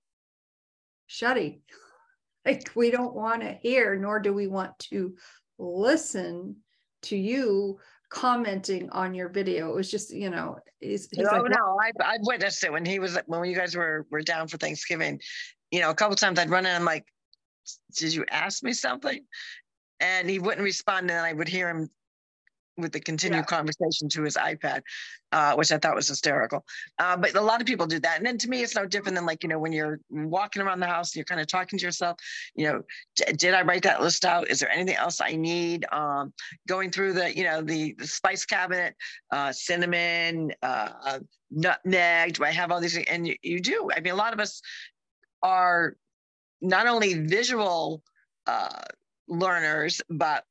Shuddy, 1.09 1.61
like 2.47 2.71
we 2.75 2.91
don't 2.91 3.15
want 3.15 3.43
to 3.43 3.59
hear, 3.63 3.97
nor 3.97 4.19
do 4.19 4.33
we 4.33 4.47
want 4.47 4.79
to 4.91 5.17
listen 5.59 6.57
to 7.03 7.17
you 7.17 7.79
commenting 8.09 8.91
on 8.91 9.15
your 9.15 9.29
video. 9.29 9.71
It 9.71 9.77
was 9.77 9.91
just, 9.91 10.13
you 10.13 10.31
know, 10.31 10.59
he's, 10.81 11.09
he's 11.11 11.27
oh 11.27 11.41
like, 11.41 11.51
no, 11.51 11.79
I've, 11.83 11.95
I've 12.05 12.27
witnessed 12.27 12.63
it 12.65 12.73
when 12.73 12.85
he 12.85 12.99
was 12.99 13.19
when 13.27 13.49
you 13.49 13.57
guys 13.57 13.77
were 13.77 14.07
were 14.11 14.23
down 14.23 14.49
for 14.49 14.59
Thanksgiving. 14.59 15.21
You 15.71 15.81
know, 15.81 15.91
a 15.91 15.95
couple 15.95 16.17
times 16.17 16.39
I'd 16.39 16.51
run 16.51 16.67
in, 16.67 16.75
I'm 16.75 16.85
like, 16.85 17.07
"Did 17.97 18.15
you 18.15 18.25
ask 18.31 18.63
me 18.63 18.73
something?" 18.73 19.25
And 20.01 20.29
he 20.29 20.39
wouldn't 20.39 20.63
respond, 20.63 21.11
and 21.11 21.21
I 21.21 21.33
would 21.33 21.49
hear 21.49 21.71
him 21.71 21.89
with 22.77 22.93
the 22.93 23.01
continued 23.01 23.39
yeah. 23.39 23.43
conversation 23.43 24.09
to 24.09 24.23
his 24.23 24.37
iPad, 24.37 24.83
uh, 25.33 25.55
which 25.55 25.71
I 25.73 25.79
thought 25.79 25.95
was 25.95 26.09
hysterical. 26.09 26.65
Uh, 26.99 27.17
but 27.17 27.35
a 27.35 27.41
lot 27.41 27.61
of 27.61 27.67
people 27.67 27.87
do 27.87 27.99
that. 28.01 28.17
And 28.17 28.27
then 28.27 28.39
to 28.39 28.49
me, 28.49 28.63
it's 28.63 28.75
no 28.75 28.87
different 28.87 29.17
than 29.17 29.27
like, 29.27 29.43
you 29.43 29.49
know, 29.49 29.59
when 29.59 29.73
you're 29.73 30.01
walking 30.11 30.63
around 30.63 30.81
the 30.81 30.87
house, 30.87 31.15
you're 31.15 31.25
kind 31.25 31.41
of 31.41 31.47
talking 31.47 31.79
to 31.79 31.85
yourself, 31.85 32.17
you 32.55 32.67
know, 32.67 32.83
did 33.37 33.55
I 33.55 33.63
write 33.63 33.83
that 33.83 34.01
list 34.01 34.25
out? 34.25 34.49
Is 34.49 34.59
there 34.61 34.71
anything 34.71 34.97
else 34.97 35.21
I 35.21 35.37
need? 35.37 35.85
Um, 35.93 36.33
going 36.67 36.91
through 36.91 37.15
the, 37.15 37.37
you 37.37 37.45
know, 37.45 37.61
the, 37.61 37.95
the 37.99 38.07
spice 38.07 38.45
cabinet, 38.45 38.95
uh, 39.31 39.53
cinnamon, 39.53 40.53
uh, 40.63 41.19
nutmeg, 41.51 42.35
do 42.35 42.45
I 42.45 42.51
have 42.51 42.73
all 42.73 42.81
these? 42.81 42.97
And 42.97 43.27
you, 43.27 43.37
you 43.43 43.61
do. 43.61 43.91
I 43.95 44.01
mean, 44.01 44.13
a 44.13 44.17
lot 44.17 44.33
of 44.33 44.41
us 44.41 44.63
are 45.43 45.97
not 46.61 46.87
only 46.87 47.15
visual 47.15 48.03
uh, 48.47 48.83
learners, 49.29 50.01
but 50.09 50.45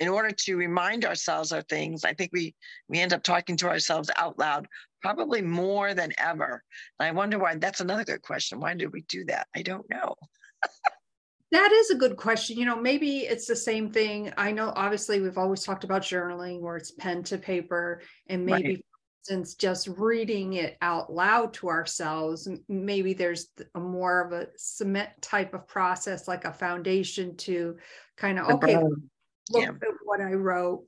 in 0.00 0.08
order 0.08 0.30
to 0.30 0.56
remind 0.56 1.04
ourselves 1.04 1.52
of 1.52 1.66
things, 1.66 2.04
I 2.04 2.14
think 2.14 2.30
we 2.32 2.54
we 2.88 2.98
end 2.98 3.12
up 3.12 3.22
talking 3.22 3.56
to 3.58 3.68
ourselves 3.68 4.10
out 4.16 4.38
loud 4.38 4.66
probably 5.02 5.42
more 5.42 5.94
than 5.94 6.12
ever. 6.18 6.62
And 6.98 7.08
I 7.08 7.12
wonder 7.12 7.38
why. 7.38 7.54
That's 7.56 7.80
another 7.80 8.04
good 8.04 8.22
question. 8.22 8.60
Why 8.60 8.74
did 8.74 8.92
we 8.92 9.02
do 9.02 9.24
that? 9.26 9.46
I 9.54 9.62
don't 9.62 9.88
know. 9.88 10.14
That 11.52 11.72
is 11.72 11.90
a 11.90 11.96
good 11.96 12.16
question. 12.16 12.56
You 12.58 12.64
know, 12.64 12.80
maybe 12.80 13.20
it's 13.22 13.46
the 13.46 13.56
same 13.56 13.90
thing. 13.90 14.32
I 14.36 14.52
know 14.52 14.72
obviously 14.76 15.20
we've 15.20 15.36
always 15.36 15.64
talked 15.64 15.82
about 15.82 16.02
journaling 16.02 16.60
where 16.60 16.76
it's 16.76 16.92
pen 16.92 17.24
to 17.24 17.38
paper 17.38 18.02
and 18.28 18.46
maybe 18.46 18.68
right. 18.68 18.84
since 19.22 19.56
just 19.56 19.88
reading 19.88 20.52
it 20.52 20.76
out 20.80 21.12
loud 21.12 21.52
to 21.54 21.68
ourselves, 21.68 22.48
maybe 22.68 23.14
there's 23.14 23.48
a 23.74 23.80
more 23.80 24.24
of 24.24 24.32
a 24.32 24.46
cement 24.56 25.10
type 25.22 25.52
of 25.52 25.66
process 25.66 26.28
like 26.28 26.44
a 26.44 26.52
foundation 26.52 27.36
to 27.38 27.76
kind 28.16 28.38
of 28.38 28.48
okay, 28.50 28.80
look 29.50 29.62
yeah. 29.62 29.70
at 29.70 29.94
what 30.04 30.20
I 30.20 30.32
wrote 30.32 30.84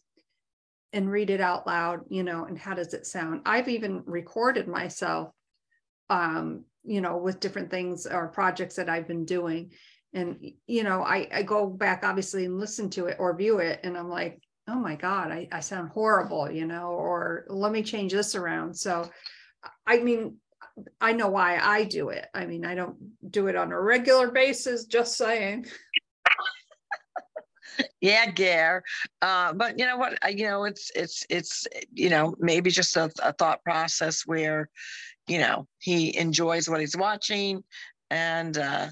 and 0.93 1.11
read 1.11 1.31
it 1.31 1.41
out 1.41 1.67
loud, 1.67 2.01
you 2.09 2.23
know, 2.23 2.45
and 2.45 2.59
how 2.59 2.75
does 2.75 2.95
it 2.95 3.07
sound? 3.07 3.43
I've 3.47 3.69
even 3.69 4.03
recorded 4.07 4.69
myself 4.69 5.33
um, 6.11 6.65
you 6.85 7.01
know, 7.01 7.17
with 7.17 7.41
different 7.41 7.71
things 7.71 8.07
or 8.07 8.29
projects 8.29 8.77
that 8.77 8.91
I've 8.91 9.07
been 9.07 9.25
doing 9.25 9.71
and 10.15 10.53
you 10.67 10.85
know 10.85 11.03
I, 11.03 11.29
I 11.33 11.43
go 11.43 11.67
back 11.67 12.05
obviously 12.05 12.45
and 12.45 12.59
listen 12.59 12.91
to 12.91 13.07
it 13.07 13.17
or 13.19 13.37
view 13.37 13.59
it 13.59 13.81
and 13.83 13.97
i'm 13.97 14.09
like 14.09 14.41
oh 14.69 14.79
my 14.79 14.95
god 14.95 15.31
I, 15.31 15.49
I 15.51 15.61
sound 15.61 15.91
horrible 15.91 16.51
you 16.51 16.67
know 16.67 16.89
or 16.89 17.47
let 17.49 17.73
me 17.73 17.83
change 17.83 18.13
this 18.13 18.35
around 18.35 18.75
so 18.77 19.11
i 19.87 19.99
mean 19.99 20.37
i 21.01 21.13
know 21.13 21.29
why 21.29 21.59
i 21.59 21.85
do 21.85 22.11
it 22.11 22.27
i 22.35 22.47
mean 22.47 22.65
i 22.65 22.75
don't 22.75 22.97
do 23.31 23.49
it 23.49 23.57
on 23.57 23.73
a 23.73 23.81
regular 23.81 24.31
basis 24.31 24.85
just 24.85 25.17
saying 25.17 25.67
yeah 28.01 28.31
gare 28.31 28.83
uh, 29.23 29.53
but 29.53 29.79
you 29.79 29.87
know 29.87 29.97
what 29.97 30.19
you 30.37 30.45
know 30.45 30.65
it's 30.65 30.91
it's 30.95 31.25
it's 31.31 31.67
you 31.93 32.11
know 32.11 32.35
maybe 32.39 32.71
just 32.71 32.97
a, 32.97 33.11
a 33.23 33.33
thought 33.33 33.63
process 33.65 34.23
where 34.27 34.69
you 35.27 35.39
know 35.39 35.67
he 35.79 36.17
enjoys 36.17 36.69
what 36.69 36.81
he's 36.81 36.97
watching 36.97 37.63
and 38.11 38.59
uh 38.59 38.89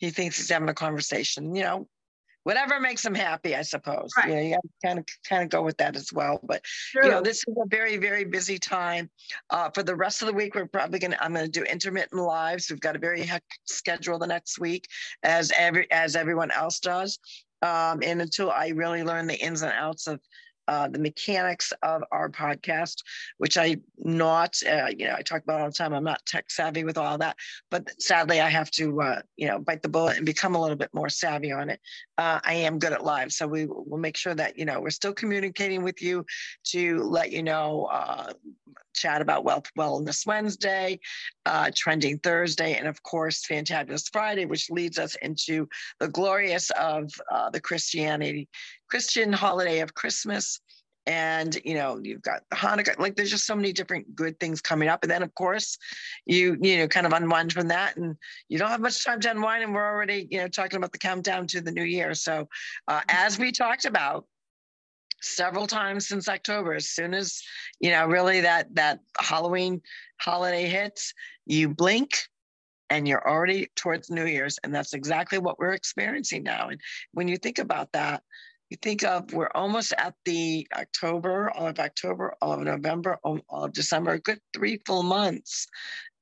he 0.00 0.10
thinks 0.10 0.38
he's 0.38 0.50
having 0.50 0.68
a 0.68 0.74
conversation, 0.74 1.54
you 1.54 1.62
know, 1.62 1.86
whatever 2.44 2.80
makes 2.80 3.04
him 3.04 3.14
happy, 3.14 3.54
I 3.54 3.62
suppose. 3.62 4.08
Right. 4.16 4.30
Yeah, 4.30 4.40
you 4.40 4.56
kind 4.82 4.98
of 4.98 5.04
kind 5.28 5.42
of 5.42 5.50
go 5.50 5.62
with 5.62 5.76
that 5.76 5.94
as 5.94 6.10
well. 6.12 6.40
But 6.42 6.64
True. 6.64 7.04
you 7.04 7.10
know, 7.10 7.20
this 7.20 7.44
is 7.46 7.54
a 7.56 7.68
very 7.68 7.98
very 7.98 8.24
busy 8.24 8.58
time. 8.58 9.10
Uh, 9.50 9.68
for 9.70 9.82
the 9.82 9.94
rest 9.94 10.22
of 10.22 10.26
the 10.26 10.32
week, 10.32 10.54
we're 10.54 10.66
probably 10.66 10.98
gonna 10.98 11.18
I'm 11.20 11.34
gonna 11.34 11.48
do 11.48 11.62
intermittent 11.62 12.20
lives. 12.20 12.70
We've 12.70 12.80
got 12.80 12.96
a 12.96 12.98
very 12.98 13.22
hectic 13.22 13.60
schedule 13.66 14.18
the 14.18 14.26
next 14.26 14.58
week, 14.58 14.86
as 15.22 15.52
every 15.56 15.90
as 15.92 16.16
everyone 16.16 16.50
else 16.50 16.80
does. 16.80 17.18
Um, 17.62 18.02
and 18.02 18.22
until 18.22 18.50
I 18.50 18.68
really 18.68 19.02
learned 19.02 19.28
the 19.28 19.38
ins 19.38 19.62
and 19.62 19.72
outs 19.72 20.06
of 20.06 20.20
uh, 20.70 20.86
the 20.86 21.00
mechanics 21.00 21.72
of 21.82 22.04
our 22.12 22.30
podcast, 22.30 23.02
which 23.38 23.58
I 23.58 23.78
not, 23.98 24.54
uh, 24.64 24.86
you 24.96 25.08
know, 25.08 25.16
I 25.18 25.22
talk 25.22 25.42
about 25.42 25.60
all 25.60 25.66
the 25.66 25.72
time. 25.72 25.92
I'm 25.92 26.04
not 26.04 26.24
tech 26.24 26.48
savvy 26.48 26.84
with 26.84 26.96
all 26.96 27.18
that, 27.18 27.34
but 27.72 27.90
sadly, 28.00 28.40
I 28.40 28.48
have 28.48 28.70
to, 28.72 29.02
uh, 29.02 29.22
you 29.36 29.48
know, 29.48 29.58
bite 29.58 29.82
the 29.82 29.88
bullet 29.88 30.16
and 30.16 30.24
become 30.24 30.54
a 30.54 30.60
little 30.60 30.76
bit 30.76 30.90
more 30.94 31.08
savvy 31.08 31.50
on 31.50 31.70
it. 31.70 31.80
Uh, 32.18 32.38
I 32.44 32.54
am 32.54 32.78
good 32.78 32.92
at 32.92 33.04
live, 33.04 33.32
so 33.32 33.48
we 33.48 33.66
will 33.66 33.98
make 33.98 34.16
sure 34.16 34.34
that 34.34 34.56
you 34.56 34.64
know 34.64 34.80
we're 34.80 34.90
still 34.90 35.12
communicating 35.12 35.82
with 35.82 36.00
you 36.00 36.24
to 36.66 37.02
let 37.02 37.32
you 37.32 37.42
know 37.42 37.88
uh, 37.90 38.32
chat 38.94 39.22
about 39.22 39.44
Wealth 39.44 39.72
Wellness 39.76 40.24
Wednesday, 40.24 41.00
uh, 41.46 41.72
Trending 41.74 42.18
Thursday, 42.18 42.74
and 42.74 42.86
of 42.86 43.02
course, 43.02 43.44
Fantabulous 43.44 44.08
Friday, 44.12 44.44
which 44.44 44.70
leads 44.70 45.00
us 45.00 45.16
into 45.20 45.66
the 45.98 46.06
glorious 46.06 46.70
of 46.78 47.10
the 47.52 47.60
Christianity 47.60 48.48
Christian 48.90 49.32
holiday 49.32 49.80
of 49.80 49.94
Christmas. 49.94 50.60
And 51.06 51.58
you 51.64 51.74
know, 51.74 51.98
you've 52.02 52.22
got 52.22 52.42
Hanukkah, 52.52 52.98
like 52.98 53.16
there's 53.16 53.30
just 53.30 53.46
so 53.46 53.56
many 53.56 53.72
different 53.72 54.14
good 54.14 54.38
things 54.38 54.60
coming 54.60 54.88
up. 54.88 55.02
And 55.02 55.10
then 55.10 55.22
of 55.22 55.34
course, 55.34 55.78
you 56.26 56.58
you 56.60 56.78
know, 56.78 56.88
kind 56.88 57.06
of 57.06 57.12
unwind 57.12 57.52
from 57.52 57.68
that 57.68 57.96
and 57.96 58.16
you 58.48 58.58
don't 58.58 58.68
have 58.68 58.80
much 58.80 59.04
time 59.04 59.20
to 59.20 59.30
unwind, 59.30 59.64
and 59.64 59.74
we're 59.74 59.84
already, 59.84 60.28
you 60.30 60.38
know, 60.38 60.48
talking 60.48 60.76
about 60.76 60.92
the 60.92 60.98
countdown 60.98 61.46
to 61.48 61.60
the 61.60 61.72
new 61.72 61.84
year. 61.84 62.14
So 62.14 62.48
uh, 62.86 63.00
as 63.08 63.38
we 63.38 63.50
talked 63.50 63.86
about, 63.86 64.26
several 65.22 65.66
times 65.66 66.08
since 66.08 66.28
October. 66.28 66.74
As 66.74 66.88
soon 66.88 67.14
as 67.14 67.42
you 67.78 67.90
know, 67.90 68.06
really 68.06 68.40
that 68.40 68.74
that 68.74 69.00
Halloween 69.18 69.82
holiday 70.20 70.68
hits, 70.68 71.14
you 71.46 71.68
blink 71.68 72.16
and 72.88 73.06
you're 73.06 73.26
already 73.26 73.68
towards 73.76 74.10
New 74.10 74.26
Year's, 74.26 74.58
and 74.64 74.74
that's 74.74 74.94
exactly 74.94 75.38
what 75.38 75.58
we're 75.58 75.72
experiencing 75.72 76.42
now. 76.42 76.68
And 76.68 76.80
when 77.12 77.28
you 77.28 77.36
think 77.36 77.58
about 77.58 77.92
that, 77.92 78.22
you 78.70 78.76
think 78.80 79.04
of 79.04 79.32
we're 79.32 79.50
almost 79.54 79.92
at 79.98 80.14
the 80.24 80.66
October, 80.74 81.50
all 81.50 81.66
of 81.66 81.78
October, 81.78 82.34
all 82.40 82.52
of 82.52 82.60
November, 82.60 83.18
all 83.22 83.40
of 83.50 83.72
December, 83.72 84.12
a 84.12 84.20
good 84.20 84.40
three 84.54 84.80
full 84.86 85.02
months. 85.02 85.66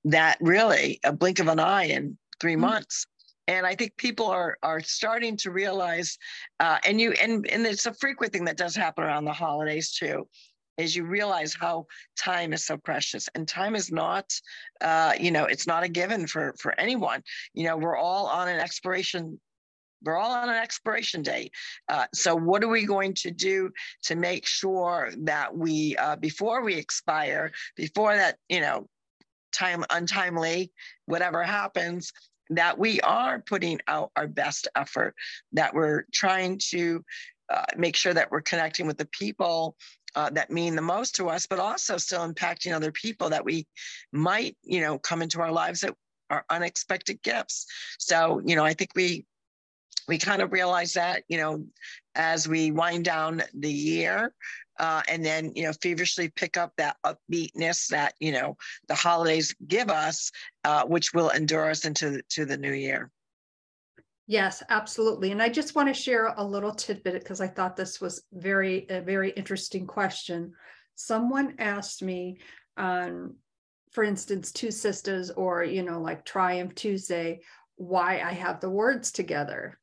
That 0.05 0.39
really 0.41 0.99
a 1.05 1.13
blink 1.13 1.39
of 1.39 1.49
an 1.49 1.61
eye 1.61 1.85
in 1.85 2.17
3 2.41 2.53
mm-hmm. 2.53 2.61
months. 2.63 3.07
And 3.47 3.67
I 3.67 3.75
think 3.75 3.97
people 3.97 4.27
are 4.27 4.57
are 4.63 4.81
starting 4.81 5.37
to 5.39 5.51
realize, 5.51 6.19
uh, 6.61 6.79
and 6.87 7.01
you 7.01 7.13
and 7.13 7.47
and 7.47 7.67
it's 7.67 7.87
a 7.87 7.95
frequent 7.95 8.33
thing 8.33 8.45
that 8.45 8.57
does 8.57 8.77
happen 8.77 9.05
around 9.05 9.25
the 9.25 9.33
holidays 9.33 9.93
too, 9.93 10.27
is 10.79 10.95
you 10.95 11.05
realize 11.05 11.55
how 11.59 11.87
time 12.19 12.53
is 12.53 12.65
so 12.65 12.77
precious 12.77 13.29
and 13.35 13.47
time 13.47 13.75
is 13.75 13.91
not 13.91 14.33
uh, 14.81 15.13
you 15.19 15.31
know 15.31 15.45
it's 15.45 15.67
not 15.67 15.83
a 15.83 15.89
given 15.89 16.27
for 16.27 16.55
for 16.59 16.79
anyone 16.79 17.23
you 17.53 17.65
know 17.65 17.77
we're 17.77 17.97
all 17.97 18.27
on 18.27 18.49
an 18.49 18.61
expiration 18.61 19.39
we're 20.03 20.17
all 20.17 20.31
on 20.31 20.49
an 20.49 20.57
expiration 20.57 21.23
date. 21.23 21.53
Uh, 21.89 22.07
so 22.15 22.35
what 22.35 22.63
are 22.63 22.69
we 22.69 22.85
going 22.85 23.15
to 23.15 23.31
do 23.31 23.71
to 24.05 24.17
make 24.17 24.47
sure 24.47 25.11
that 25.25 25.57
we, 25.57 25.97
uh, 25.97 26.17
before 26.17 26.63
we 26.63 26.75
expire, 26.75 27.53
before 27.77 28.15
that, 28.15 28.37
you 28.49 28.61
know, 28.61 28.87
time 29.53 29.85
untimely, 29.91 30.73
whatever 31.07 31.43
happens, 31.43 32.13
that 32.51 32.79
we 32.79 33.01
are 33.01 33.41
putting 33.41 33.79
out 33.89 34.11
our 34.17 34.27
best 34.27 34.69
effort, 34.75 35.15
that 35.53 35.75
we're 35.75 36.05
trying 36.13 36.59
to 36.71 37.05
uh, 37.53 37.65
make 37.77 37.97
sure 37.97 38.15
that 38.15 38.31
we're 38.31 38.41
connecting 38.41 38.87
with 38.87 38.99
the 38.99 39.07
people 39.07 39.77
uh, 40.15 40.31
that 40.31 40.51
mean 40.51 40.75
the 40.75 40.83
most 40.83 41.15
to 41.17 41.29
us, 41.29 41.47
but 41.47 41.59
also 41.59 41.97
still 41.97 42.27
impacting 42.27 42.75
other 42.75 42.93
people 42.93 43.31
that 43.31 43.45
we 43.45 43.67
might, 44.13 44.57
you 44.65 44.81
know, 44.81 44.99
come 44.99 45.23
into 45.23 45.41
our 45.41 45.53
lives 45.53 45.81
that 45.81 45.95
are 46.31 46.45
unexpected 46.51 47.23
gifts. 47.23 47.67
So, 47.99 48.41
you 48.45 48.57
know, 48.57 48.65
I 48.65 48.75
think 48.75 48.91
we 48.95 49.25
we 50.09 50.19
kind 50.19 50.43
of 50.43 50.53
realize 50.53 50.95
that, 50.95 51.23
you 51.29 51.37
know, 51.37 51.65
as 52.15 52.49
we 52.49 52.73
wind 52.73 53.05
down 53.05 53.43
the 53.55 53.73
year, 53.73 54.33
uh, 54.79 55.03
and 55.09 55.25
then 55.25 55.53
you 55.55 55.65
know 55.65 55.73
feverishly 55.83 56.29
pick 56.29 56.57
up 56.57 56.73
that 56.77 56.97
upbeatness 57.05 57.89
that 57.89 58.15
you 58.21 58.33
know 58.33 58.57
the 58.89 58.95
holidays 58.95 59.55
give 59.67 59.91
us, 59.91 60.31
uh, 60.65 60.85
which 60.85 61.13
will 61.13 61.31
endure 61.31 61.71
us 61.71 61.85
into 61.85 62.23
to 62.31 62.45
the 62.45 62.57
new 62.57 62.73
year. 62.73 63.11
Yes, 64.27 64.63
absolutely. 64.69 65.33
And 65.33 65.43
I 65.43 65.49
just 65.49 65.75
want 65.75 65.89
to 65.89 65.95
share 65.95 66.27
a 66.37 66.45
little 66.45 66.73
tidbit 66.73 67.15
because 67.15 67.41
I 67.41 67.49
thought 67.49 67.77
this 67.77 68.01
was 68.01 68.23
very 68.33 68.87
a 68.89 69.01
very 69.01 69.31
interesting 69.31 69.87
question. 69.87 70.53
Someone 70.95 71.55
asked 71.59 72.03
me 72.03 72.39
on, 72.77 73.35
for 73.93 74.05
instance, 74.05 74.53
Two 74.53 74.71
Sisters 74.71 75.31
or 75.31 75.65
you 75.65 75.83
know 75.83 76.01
like 76.01 76.25
Triumph 76.25 76.75
Tuesday, 76.75 77.41
why 77.77 78.21
I 78.21 78.33
have 78.33 78.61
the 78.61 78.71
words 78.71 79.11
together 79.11 79.78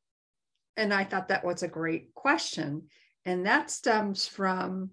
and 0.77 0.93
I 0.93 1.03
thought 1.03 1.29
that 1.29 1.45
was 1.45 1.63
a 1.63 1.67
great 1.67 2.13
question. 2.13 2.83
And 3.25 3.45
that 3.45 3.71
stems 3.71 4.27
from 4.27 4.91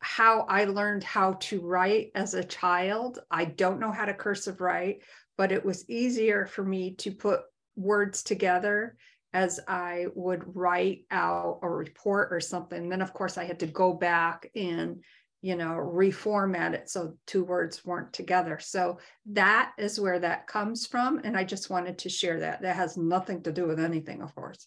how 0.00 0.40
I 0.48 0.64
learned 0.64 1.04
how 1.04 1.34
to 1.34 1.60
write 1.60 2.10
as 2.14 2.34
a 2.34 2.44
child. 2.44 3.18
I 3.30 3.44
don't 3.44 3.80
know 3.80 3.92
how 3.92 4.06
to 4.06 4.14
cursive 4.14 4.60
write, 4.60 5.02
but 5.36 5.52
it 5.52 5.64
was 5.64 5.88
easier 5.88 6.46
for 6.46 6.64
me 6.64 6.94
to 6.96 7.12
put 7.12 7.40
words 7.76 8.22
together 8.22 8.96
as 9.32 9.60
I 9.68 10.06
would 10.14 10.56
write 10.56 11.04
out 11.10 11.60
a 11.62 11.68
report 11.68 12.28
or 12.32 12.40
something. 12.40 12.88
Then, 12.88 13.02
of 13.02 13.12
course, 13.12 13.38
I 13.38 13.44
had 13.44 13.60
to 13.60 13.66
go 13.66 13.92
back 13.92 14.50
and 14.56 15.02
you 15.42 15.56
know 15.56 15.70
reformat 15.70 16.74
it 16.74 16.90
so 16.90 17.14
two 17.26 17.44
words 17.44 17.84
weren't 17.84 18.12
together 18.12 18.58
so 18.58 18.98
that 19.24 19.72
is 19.78 19.98
where 19.98 20.18
that 20.18 20.46
comes 20.46 20.86
from 20.86 21.18
and 21.24 21.36
i 21.36 21.42
just 21.42 21.70
wanted 21.70 21.96
to 21.96 22.08
share 22.08 22.40
that 22.40 22.60
that 22.60 22.76
has 22.76 22.96
nothing 22.96 23.42
to 23.42 23.52
do 23.52 23.66
with 23.66 23.80
anything 23.80 24.20
of 24.20 24.34
course 24.34 24.66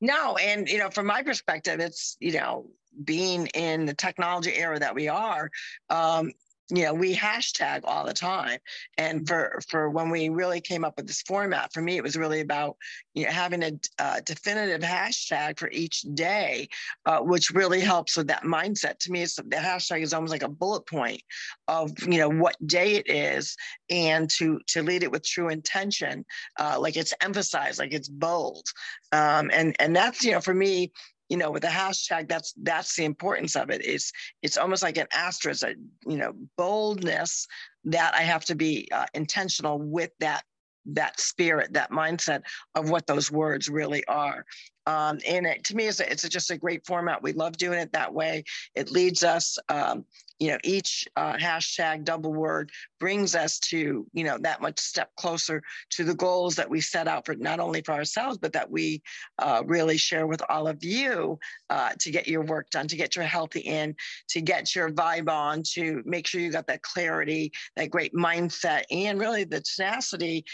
no, 0.00 0.36
and 0.36 0.68
you 0.68 0.78
know, 0.78 0.90
from 0.90 1.06
my 1.06 1.22
perspective, 1.22 1.80
it's 1.80 2.16
you 2.20 2.32
know, 2.32 2.66
being 3.04 3.46
in 3.48 3.86
the 3.86 3.94
technology 3.94 4.54
era 4.54 4.78
that 4.78 4.94
we 4.94 5.08
are, 5.08 5.50
um, 5.90 6.32
you 6.70 6.84
know 6.84 6.94
we 6.94 7.14
hashtag 7.14 7.80
all 7.84 8.04
the 8.04 8.14
time. 8.14 8.58
And 8.96 9.26
for 9.26 9.60
for 9.68 9.90
when 9.90 10.10
we 10.10 10.28
really 10.28 10.60
came 10.60 10.84
up 10.84 10.96
with 10.96 11.06
this 11.06 11.22
format 11.22 11.72
for 11.72 11.82
me 11.82 11.96
it 11.96 12.02
was 12.02 12.16
really 12.16 12.40
about 12.40 12.76
you 13.14 13.24
know 13.24 13.30
having 13.30 13.62
a, 13.62 13.72
a 13.98 14.22
definitive 14.22 14.80
hashtag 14.80 15.58
for 15.58 15.70
each 15.70 16.02
day 16.14 16.68
uh, 17.06 17.20
which 17.20 17.50
really 17.50 17.80
helps 17.80 18.16
with 18.16 18.28
that 18.28 18.44
mindset. 18.44 18.98
To 19.00 19.12
me 19.12 19.22
it's 19.22 19.36
the 19.36 19.56
hashtag 19.56 20.02
is 20.02 20.14
almost 20.14 20.32
like 20.32 20.42
a 20.42 20.48
bullet 20.48 20.86
point 20.86 21.22
of 21.68 21.90
you 22.02 22.18
know 22.18 22.30
what 22.30 22.56
day 22.66 22.94
it 22.94 23.08
is 23.08 23.56
and 23.90 24.30
to 24.30 24.60
to 24.68 24.82
lead 24.82 25.02
it 25.02 25.10
with 25.10 25.24
true 25.24 25.48
intention 25.48 26.24
uh, 26.58 26.78
like 26.80 26.96
it's 26.96 27.14
emphasized 27.20 27.78
like 27.78 27.92
it's 27.92 28.08
bold. 28.08 28.66
Um, 29.12 29.50
and 29.52 29.76
and 29.78 29.94
that's 29.94 30.24
you 30.24 30.32
know 30.32 30.40
for 30.40 30.54
me 30.54 30.92
you 31.28 31.36
know, 31.36 31.50
with 31.50 31.64
a 31.64 31.68
hashtag, 31.68 32.28
that's 32.28 32.54
that's 32.62 32.96
the 32.96 33.04
importance 33.04 33.56
of 33.56 33.70
it. 33.70 33.84
It's 33.84 34.12
it's 34.42 34.58
almost 34.58 34.82
like 34.82 34.98
an 34.98 35.06
asterisk, 35.12 35.64
a 35.64 35.74
you 36.06 36.18
know, 36.18 36.32
boldness 36.56 37.46
that 37.84 38.14
I 38.14 38.22
have 38.22 38.44
to 38.46 38.54
be 38.54 38.88
uh, 38.92 39.06
intentional 39.14 39.78
with 39.78 40.10
that 40.20 40.42
that 40.86 41.18
spirit, 41.18 41.72
that 41.72 41.90
mindset 41.90 42.42
of 42.74 42.90
what 42.90 43.06
those 43.06 43.30
words 43.30 43.68
really 43.68 44.04
are. 44.06 44.44
Um, 44.86 45.18
and 45.26 45.46
it, 45.46 45.64
to 45.64 45.76
me, 45.76 45.86
it's, 45.86 46.00
a, 46.00 46.10
it's 46.10 46.24
a, 46.24 46.28
just 46.28 46.50
a 46.50 46.58
great 46.58 46.86
format. 46.86 47.22
We 47.22 47.32
love 47.32 47.56
doing 47.56 47.78
it 47.78 47.92
that 47.92 48.12
way. 48.12 48.44
It 48.74 48.90
leads 48.90 49.24
us, 49.24 49.56
um, 49.70 50.04
you 50.38 50.48
know, 50.48 50.58
each 50.64 51.06
uh, 51.16 51.34
hashtag 51.34 52.04
double 52.04 52.32
word 52.32 52.70
brings 52.98 53.34
us 53.34 53.58
to, 53.58 54.06
you 54.12 54.24
know, 54.24 54.38
that 54.38 54.60
much 54.60 54.80
step 54.80 55.10
closer 55.16 55.62
to 55.90 56.04
the 56.04 56.14
goals 56.14 56.56
that 56.56 56.68
we 56.68 56.80
set 56.80 57.06
out 57.06 57.24
for 57.24 57.34
not 57.36 57.60
only 57.60 57.82
for 57.82 57.92
ourselves, 57.92 58.38
but 58.38 58.52
that 58.52 58.70
we 58.70 59.02
uh, 59.38 59.62
really 59.66 59.96
share 59.96 60.26
with 60.26 60.42
all 60.48 60.66
of 60.66 60.82
you 60.82 61.38
uh, 61.70 61.90
to 62.00 62.10
get 62.10 62.26
your 62.26 62.42
work 62.42 62.68
done, 62.70 62.88
to 62.88 62.96
get 62.96 63.14
your 63.16 63.24
healthy 63.24 63.60
in, 63.60 63.94
to 64.28 64.40
get 64.40 64.74
your 64.74 64.90
vibe 64.90 65.28
on, 65.28 65.62
to 65.62 66.02
make 66.04 66.26
sure 66.26 66.40
you 66.40 66.50
got 66.50 66.66
that 66.66 66.82
clarity, 66.82 67.52
that 67.76 67.90
great 67.90 68.12
mindset, 68.14 68.82
and 68.90 69.20
really 69.20 69.44
the 69.44 69.60
tenacity 69.60 70.44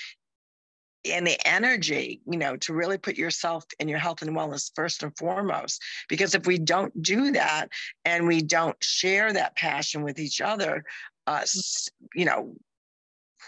and 1.05 1.27
the 1.27 1.39
energy, 1.47 2.21
you 2.27 2.39
know, 2.39 2.57
to 2.57 2.75
really 2.75 2.99
put 2.99 3.17
yourself 3.17 3.65
and 3.79 3.89
your 3.89 3.99
health 3.99 4.23
and 4.23 4.37
wellness 4.37 4.71
first 4.75 5.03
and 5.03 5.17
foremost. 5.17 5.83
Because 6.09 6.35
if 6.35 6.47
we 6.47 6.59
don't 6.59 7.03
do 7.03 7.33
that 7.33 7.69
and 8.05 8.27
we 8.27 8.43
don't 8.43 8.77
share 8.83 9.33
that 9.33 9.57
passion 9.57 10.03
with 10.03 10.19
each 10.19 10.41
other, 10.41 10.85
uh, 11.27 11.45
you 12.15 12.25
know, 12.25 12.55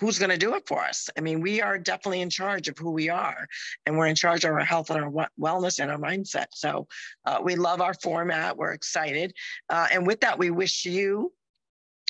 who's 0.01 0.19
going 0.19 0.31
to 0.31 0.38
do 0.38 0.55
it 0.55 0.67
for 0.67 0.83
us? 0.83 1.11
I 1.17 1.21
mean, 1.21 1.41
we 1.41 1.61
are 1.61 1.79
definitely 1.79 2.23
in 2.23 2.31
charge 2.31 2.69
of 2.69 2.79
who 2.79 2.91
we 2.91 3.09
are, 3.09 3.47
and 3.87 3.97
we're 3.97 4.07
in 4.07 4.17
charge 4.17 4.45
of 4.45 4.53
our 4.53 4.65
health 4.65 4.91
and 4.91 5.05
our 5.05 5.29
wellness 5.38 5.79
and 5.79 5.91
our 5.91 5.99
mindset. 5.99 6.47
So 6.51 6.88
uh, 7.25 7.41
we 7.43 7.57
love 7.57 7.81
our 7.81 7.95
format. 7.95 8.57
We're 8.57 8.73
excited. 8.73 9.35
Uh, 9.69 9.88
and 9.93 10.07
with 10.07 10.21
that, 10.21 10.38
we 10.38 10.51
wish 10.51 10.85
you 10.85 11.33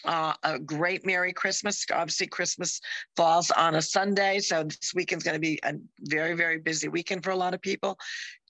uh, 0.04 0.34
a 0.42 0.58
great 0.58 1.06
Merry 1.06 1.32
Christmas. 1.32 1.84
Obviously, 1.92 2.26
Christmas 2.26 2.80
falls 3.16 3.50
on 3.50 3.74
a 3.74 3.82
Sunday, 3.82 4.40
so 4.40 4.64
this 4.64 4.92
weekend's 4.94 5.24
going 5.24 5.34
to 5.34 5.40
be 5.40 5.58
a 5.64 5.74
very, 6.00 6.34
very 6.34 6.58
busy 6.58 6.88
weekend 6.88 7.24
for 7.24 7.30
a 7.30 7.36
lot 7.36 7.54
of 7.54 7.60
people. 7.60 7.98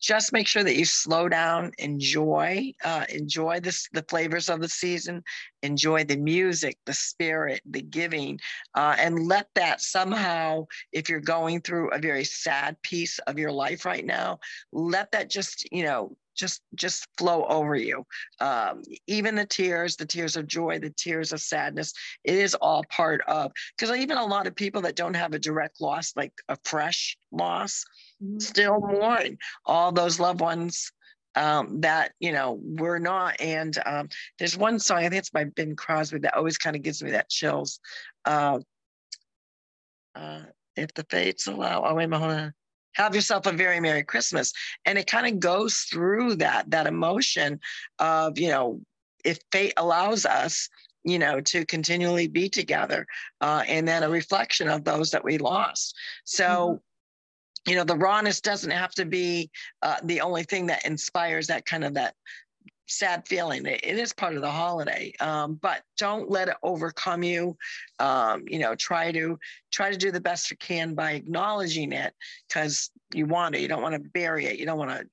Just 0.01 0.33
make 0.33 0.49
sure 0.49 0.65
that 0.65 0.75
you 0.75 0.85
slow 0.85 1.29
down, 1.29 1.71
enjoy, 1.79 2.73
uh, 2.85 3.05
enjoy 3.09 3.61
this, 3.61 3.89
the 3.93 4.05
flavors 4.09 4.49
of 4.49 4.61
the 4.61 4.69
season, 4.69 5.23
enjoy 5.63 6.03
the 6.03 6.17
music, 6.17 6.77
the 6.87 6.93
spirit, 6.93 7.61
the 7.71 7.83
giving, 7.83 8.41
uh, 8.75 8.97
and 8.99 9.29
let 9.29 9.47
that 9.55 9.81
somehow, 9.81 10.67
if 10.91 11.09
you're 11.09 11.21
going 11.21 11.61
through 11.61 11.91
a 11.91 12.01
very 12.01 12.25
sad 12.25 12.83
piece 12.83 13.21
of 13.21 13.39
your 13.39 13.53
life 13.53 13.85
right 13.85 14.05
now, 14.05 14.41
let 14.73 15.13
that 15.13 15.31
just, 15.31 15.71
you 15.71 15.85
know, 15.85 16.17
just 16.35 16.63
just 16.75 17.07
flow 17.19 17.45
over 17.45 17.75
you. 17.75 18.05
Um, 18.41 18.83
even 19.07 19.35
the 19.35 19.47
tears 19.47 19.97
the 19.97 20.07
tears 20.07 20.37
of 20.37 20.47
joy 20.47 20.79
the 20.79 20.91
tears 20.91 21.33
of 21.33 21.41
sadness 21.41 21.93
it 22.25 22.35
is 22.35 22.55
all 22.55 22.85
part 22.91 23.21
of 23.27 23.53
because 23.77 23.97
even 23.97 24.17
a 24.17 24.25
lot 24.25 24.47
of 24.47 24.55
people 24.55 24.83
that 24.83 24.97
don't 24.97 25.15
have 25.15 25.33
a 25.35 25.39
direct 25.39 25.81
loss 25.81 26.15
like 26.17 26.33
a 26.49 26.57
fresh 26.65 27.17
loss 27.31 27.85
mm-hmm. 28.23 28.39
still 28.39 28.81
mourn 28.81 29.37
all 29.67 29.93
those 29.93 30.19
loved 30.21 30.41
ones 30.41 30.93
um, 31.35 31.81
that 31.81 32.13
you 32.21 32.33
know 32.33 32.61
were 32.63 32.99
not. 32.99 33.41
And 33.41 33.77
um, 33.85 34.09
there's 34.39 34.57
one 34.57 34.79
song 34.79 34.99
i 34.99 35.09
think 35.09 35.15
it's 35.15 35.31
by 35.31 35.45
Bing 35.45 35.77
Crosby 35.77 36.19
that 36.21 36.35
always 36.35 36.59
kind 36.59 36.77
of 36.77 36.83
gives 36.83 37.03
me 37.03 37.13
that 37.13 37.29
chills 37.29 37.81
uh, 38.25 38.59
uh, 40.15 40.43
if 40.77 40.93
the 40.95 41.05
fates 41.05 41.47
allow 41.47 41.85
oh 41.85 41.95
wait 41.95 42.05
a 42.05 42.09
minute 42.09 42.53
have 42.95 43.15
yourself 43.15 43.47
a 43.47 43.53
very 43.53 43.81
merry 43.81 44.03
christmas 44.03 44.53
and 44.85 44.99
it 44.99 45.07
kind 45.07 45.27
of 45.27 45.41
goes 45.41 45.87
through 45.91 46.35
that 46.35 46.69
that 46.71 46.87
emotion 46.87 47.59
of 47.99 48.39
you 48.39 48.49
know 48.49 48.81
if 49.25 49.39
fate 49.51 49.75
allows 49.77 50.27
us 50.27 50.69
you 51.05 51.19
know 51.19 51.41
to 51.41 51.65
continually 51.67 52.29
be 52.29 52.49
together 52.49 53.07
uh, 53.41 53.63
and 53.67 53.87
then 53.87 54.03
a 54.03 54.09
reflection 54.09 54.69
of 54.69 54.85
those 54.85 55.11
that 55.11 55.25
we 55.25 55.39
lost 55.39 55.97
so 56.25 56.45
mm-hmm. 57.65 57.71
you 57.71 57.77
know 57.77 57.85
the 57.85 57.97
rawness 57.97 58.41
doesn't 58.41 58.71
have 58.71 58.93
to 58.93 59.05
be 59.05 59.51
uh, 59.83 59.97
the 60.05 60.21
only 60.21 60.45
thing 60.45 60.67
that 60.67 60.85
inspires 60.85 61.47
that 61.47 61.67
kind 61.67 61.85
of 61.85 61.95
that 61.95 62.15
sad 62.93 63.27
feeling. 63.27 63.67
It, 63.67 63.81
it 63.83 63.99
is 63.99 64.13
part 64.13 64.35
of 64.35 64.43
the 64.43 64.51
holiday, 64.51 65.13
um, 65.21 65.55
but 65.55 65.83
don't 65.99 66.31
let 66.31 66.49
it 66.49 66.57
overcome 66.63 67.23
you. 67.23 67.57
Um, 67.99 68.45
you 68.47 68.59
know, 68.59 68.75
try 68.75 69.13
to 69.13 69.39
try 69.73 69.91
to 69.91 69.97
do 69.97 70.11
the 70.11 70.21
best 70.21 70.51
you 70.51 70.57
can 70.57 70.95
by 70.95 71.13
acknowledging 71.13 71.93
it 71.93 72.15
because 72.49 72.91
you 73.15 73.27
want 73.27 73.55
it. 73.55 73.61
You 73.61 73.69
don't 73.69 73.83
want 73.83 73.95
to 73.95 74.11
bury 74.11 74.47
it. 74.47 74.59
You 74.59 74.67
don't 74.67 74.79
want 74.79 74.91
to 74.91 75.07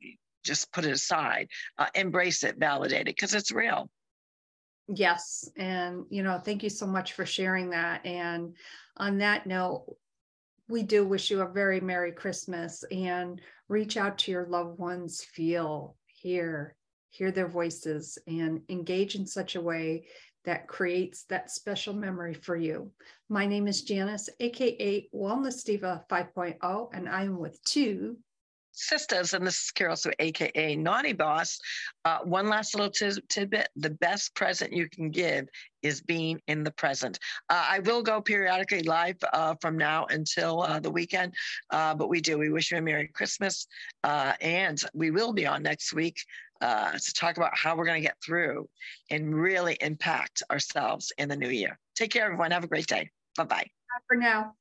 just 0.44 0.72
put 0.72 0.86
it 0.86 0.92
aside. 0.92 1.50
Uh, 1.78 1.88
embrace 1.96 2.44
it, 2.44 2.58
validate 2.58 3.02
it 3.02 3.16
because 3.16 3.34
it's 3.34 3.52
real. 3.52 3.90
Yes, 4.88 5.50
and 5.56 6.06
you 6.10 6.24
know, 6.24 6.40
thank 6.40 6.64
you 6.64 6.70
so 6.70 6.88
much 6.88 7.14
for 7.14 7.26
sharing 7.26 7.70
that. 7.70 8.06
And 8.06 8.56
on 8.98 9.20
that 9.20 9.46
note, 9.46 9.86
we 10.68 10.84
do 10.84 11.06
wish 11.06 11.30
you 11.30 11.42
a 11.42 11.52
very 11.52 11.80
Merry 11.80 12.12
Christmas 12.12 12.84
and 12.92 13.42
reach 13.68 13.98
out 13.98 14.18
to 14.20 14.32
your 14.32 14.48
loved 14.48 14.80
ones, 14.80 15.24
feel, 15.24 15.96
hear, 16.06 16.76
hear 17.10 17.32
their 17.32 17.48
voices, 17.48 18.18
and 18.28 18.62
engage 18.70 19.16
in 19.16 19.26
such 19.26 19.56
a 19.56 19.62
way 19.62 20.06
that 20.46 20.68
creates 20.68 21.24
that 21.26 21.52
special 21.52 21.94
memory 21.94 22.34
for 22.34 22.56
you. 22.56 22.92
My 23.30 23.46
name 23.46 23.68
is 23.68 23.84
Janice, 23.84 24.30
aka 24.40 25.10
Wellness 25.14 25.64
Diva 25.64 26.06
5.0, 26.10 26.90
and 26.94 27.10
I 27.10 27.24
am 27.24 27.38
with 27.38 27.64
two 27.64 28.18
sisters, 28.80 29.34
and 29.34 29.46
this 29.46 29.56
is 29.56 29.72
Carol, 29.72 29.96
so 29.96 30.12
AKA 30.20 30.76
Naughty 30.76 31.14
Boss. 31.14 31.60
Uh, 32.06 32.20
one 32.24 32.48
last 32.48 32.76
little 32.76 32.92
tidbit 32.92 33.70
the 33.76 33.90
best 33.90 34.34
present 34.36 34.72
you 34.72 34.90
can 34.90 35.10
give 35.10 35.48
is 35.82 36.02
being 36.02 36.40
in 36.48 36.64
the 36.64 36.72
present. 36.72 37.20
Uh, 37.50 37.66
I 37.70 37.80
will 37.80 38.02
go 38.02 38.22
periodically 38.22 38.84
live 38.84 39.18
uh, 39.34 39.56
from 39.62 39.78
now 39.78 40.06
until 40.10 40.62
uh, 40.62 40.80
the 40.80 40.92
weekend, 40.92 41.34
uh, 41.72 41.96
but 41.96 42.10
we 42.10 42.22
do. 42.22 42.38
We 42.38 42.50
wish 42.50 42.72
you 42.72 42.78
a 42.78 42.82
Merry 42.82 43.08
Christmas, 43.08 43.68
uh, 44.04 44.34
and 44.42 44.82
we 44.94 45.12
will 45.12 45.34
be 45.34 45.46
on 45.46 45.64
next 45.64 45.94
week. 45.94 46.18
Uh, 46.62 46.92
to 46.92 47.14
talk 47.14 47.38
about 47.38 47.58
how 47.58 47.76
we're 47.76 47.86
going 47.86 48.02
to 48.02 48.06
get 48.06 48.18
through 48.24 48.68
and 49.10 49.34
really 49.34 49.78
impact 49.80 50.44
ourselves 50.52 51.14
in 51.18 51.30
the 51.30 51.36
new 51.36 51.48
year. 51.50 51.80
Take 51.96 52.12
care, 52.12 52.26
everyone. 52.26 52.52
Have 52.52 52.66
a 52.66 52.68
great 52.68 52.88
day. 52.88 53.10
Bye 53.38 53.46
bye. 53.46 53.68
For 54.08 54.18
now. 54.18 54.56